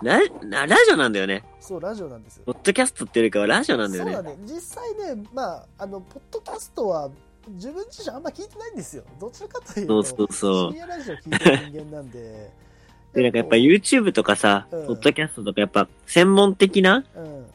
[0.04, 1.44] ラなラジオなんだよね。
[1.60, 2.44] そう、ラジオなんですよ。
[2.46, 4.14] ポッドキャストっていうよりかはラジオなんだよね。
[4.14, 4.38] そうだね。
[4.44, 7.10] 実際ね、まあ、あの、ポッドキャストは、
[7.50, 9.04] 自分自身あんま聞いてないんですよ。
[9.20, 12.52] どちらかというと、そうそうそう深夜ラジオ聞いてる人間なんで。
[13.14, 17.46] で、なんかやっぱ YouTube とかさ、うんポッドキャストとかやっぱ専門的な、うん。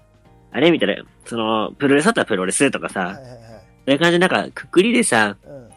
[0.52, 3.30] あれみたいな、その、プロレスだったらプロレスとかさ、はいはいはい。
[3.30, 3.42] そ
[3.88, 5.70] ういう感じでなんか、くくりでさ、うん。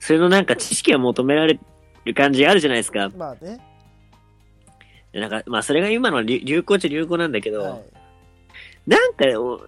[0.00, 1.58] それのなんか知識が求められ
[2.04, 3.10] る感じあるじゃないですか。
[3.16, 3.60] まあね。
[5.18, 7.82] でなんか、まあそれが今の流流行っちゃ流行なんだけど、はい。
[8.86, 9.60] なんかお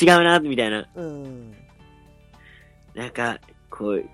[0.00, 0.86] 違うな、みたいな。
[0.94, 1.54] うん。
[2.94, 3.38] なんか、
[3.70, 4.04] こう、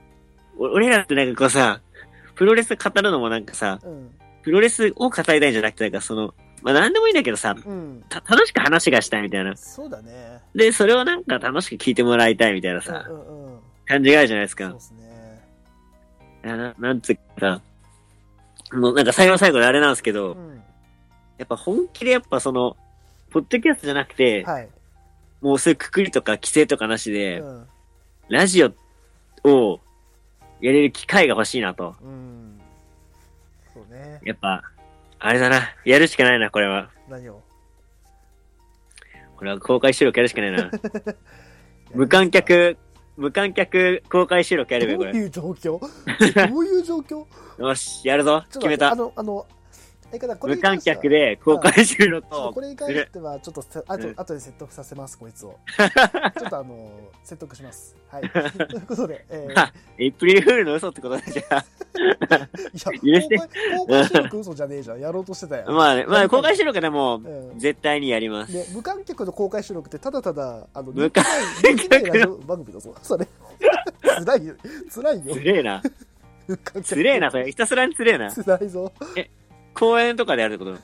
[0.59, 1.81] お俺らってなんかこうさ、
[2.35, 4.11] プロレス語るのもなんかさ、うん。
[4.43, 8.05] プロレスを語りたいんじゃなくて、なんかその、まあなんでもいいんだけどさ、うん。
[8.09, 9.57] た楽しく話がしたいみたいな。
[9.57, 10.41] そうだね。
[10.55, 13.61] で、それをなんか楽しく聞いてもらいたいみたいなさ、うんうんうん。
[13.87, 14.81] 感じがあるじゃないですかそうで。
[14.81, 15.03] すね。
[16.43, 17.61] ななんつうかさ、
[18.73, 20.63] もうなんか最後の最後であれなんですけど、うん。
[21.39, 22.77] やっぱ本気でやっぱその、
[23.31, 24.69] ポッドキャストじゃなくて、はい。
[25.41, 27.67] もうそういうくくりとか規制とかなしうで、ん。
[28.29, 28.73] ラジオ
[29.45, 29.81] を
[30.61, 31.97] やれる機会が欲しいなと。
[32.03, 32.61] うん。
[33.75, 34.21] そうね。
[34.23, 34.63] やっぱ、
[35.19, 35.61] あれだな。
[35.85, 36.91] やるしかないな、これは。
[37.09, 37.43] 何を？
[39.37, 40.71] これは公開収録やるしかないな。
[41.95, 42.31] 無観。
[42.31, 42.77] 客、
[43.17, 45.13] 無観客公開収録やるべ、これ。
[45.13, 45.81] どういう状況？
[46.49, 47.25] どういう状況？
[47.59, 48.43] よし、やるぞ。
[48.53, 48.93] 決めた。
[48.93, 49.47] あの、あの、
[50.13, 53.07] え、かなこれ無観客で公開収録とこれに関し。
[53.07, 55.59] ては、ちょっとせ、あとうん、後で説得させます、こいつを。
[56.39, 56.91] ちょっとあの、
[57.25, 57.97] 説得します。
[58.09, 58.29] はい。
[58.31, 63.49] ということで、えー、 あエイプリルフールの嘘ってことでじゃいや、公開
[63.79, 65.01] 公開収録嘘じゃねえじゃん。
[65.01, 65.73] やろうとしてたやあ。
[65.73, 65.75] ん。
[65.75, 68.53] まあね、まあ公開収録でもうん絶対にやります。
[68.53, 71.25] で、無観客の公開収録って、ただただ、あの、無観
[71.63, 72.95] 人気ないラジオ番組だぞ。
[73.03, 73.27] それ。
[74.03, 74.55] 辛いよ。
[74.93, 75.41] 辛いよつ。
[75.41, 75.83] れえな。
[76.83, 77.51] つれえな、それ。
[77.51, 78.31] ひたすらにつれえな。
[78.31, 78.93] 辛いぞ。
[79.75, 80.79] 公園とかでやるってこと？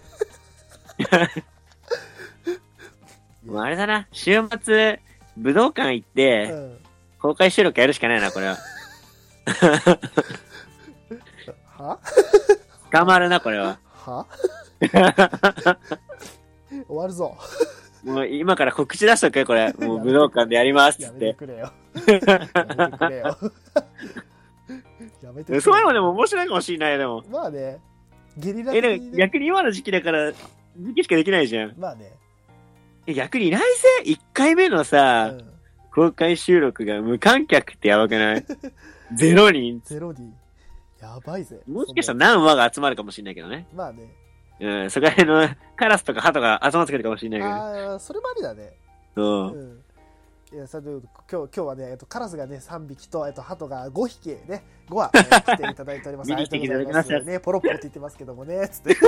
[3.53, 4.07] もうあれだな。
[4.13, 5.01] 週末、
[5.37, 6.79] 武道館行っうて、ん。
[7.21, 8.57] 公開収録やるしかないな、これは。
[11.77, 11.99] は？
[12.93, 13.79] 捕まるな、これは。
[13.93, 14.27] は？
[16.71, 17.37] 終わるぞ。
[18.05, 19.73] もう今から告知出しとくよ、これ。
[19.75, 21.27] もう武道館でやりますっって。
[21.27, 21.59] めてくれよ。
[21.61, 21.73] や
[22.07, 23.39] めてくれよ。
[25.23, 25.61] やめてくれよ。
[25.63, 27.25] そういうのでも面白いかもしれないよ、でも。
[27.31, 27.81] まあね、
[28.39, 31.75] ゲリラえ、的にねでも逆に今の時期だから、時期しかできないじゃん。
[31.79, 32.13] まあね、
[33.07, 33.61] え逆に来
[34.05, 35.41] 世？1回目のうさ、ん、
[35.95, 38.45] 公開収録が無観客ってやばくない？
[39.17, 39.81] ゼロ人。
[39.85, 40.31] ゼロディ。
[41.01, 41.61] やばいぜ。
[41.67, 42.19] もしかしたら。
[42.19, 43.67] ら何話が集まるかもしれないけどね。
[43.75, 44.13] まあね。
[44.61, 47.51] うん、そこら辺のカラスとかハトが集まってくるかもしれないけど。
[47.51, 48.73] ああ、それもありだね。
[49.15, 49.57] そうう。
[49.57, 49.83] ん。
[50.51, 56.33] いや、さて、今日、今日はね、えっと、カラスがね、3匹と、えっと、ハトが5匹ね、5羽、え ー来ていただいております。
[56.33, 58.97] ありがとうございね、ポロッポって言ってますけどもね、つって。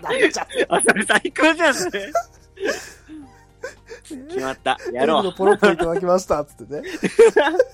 [0.00, 0.64] なんちゃって。
[0.68, 2.12] あ、それ最高じゃん、それ。
[4.04, 4.78] 決まった。
[4.92, 5.34] やろう。
[5.34, 6.88] ポロッポいただきました、つってね。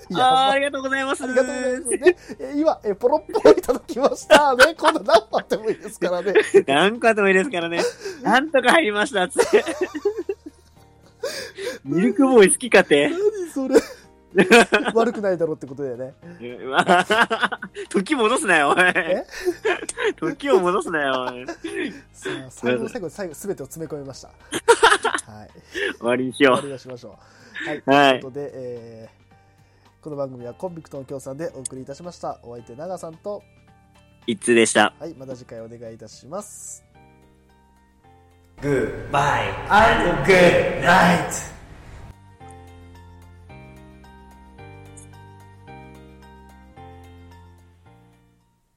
[0.09, 1.23] い やあーありがとうございます。
[1.23, 1.89] ありがとうございます。
[1.97, 4.55] ね、え今、えポロッポいただきました。
[4.55, 6.33] ね、今度何個あってもいいですからね。
[6.65, 7.79] 何個でもいいですからね。
[8.23, 9.63] なんとか入りました、つって。
[11.83, 13.09] ミルクボーイ好きかて。
[13.09, 13.75] 何それ。
[14.95, 16.13] 悪くないだろうってことだよね。
[17.89, 18.83] 時戻すなよ、おい。
[18.95, 19.25] え？
[20.19, 21.45] 時を戻すなよ、おい。
[22.11, 24.29] さあ最後の最後に最後全てを詰め込みました。
[24.29, 24.33] は
[25.45, 25.49] い。
[25.97, 27.69] 終わりにし終わよりにしましょう。
[27.69, 28.09] はい、はい。
[28.09, 29.23] ということで、えー
[30.03, 32.37] この番組はコンビクトの協賛でお送りいたしました。
[32.43, 33.37] お相手長さんと。
[33.37, 33.41] う。
[34.27, 34.93] 一通でした。
[34.99, 35.13] はい。
[35.13, 36.83] また次回お願いいたします
[38.61, 41.53] Goodbye and good night.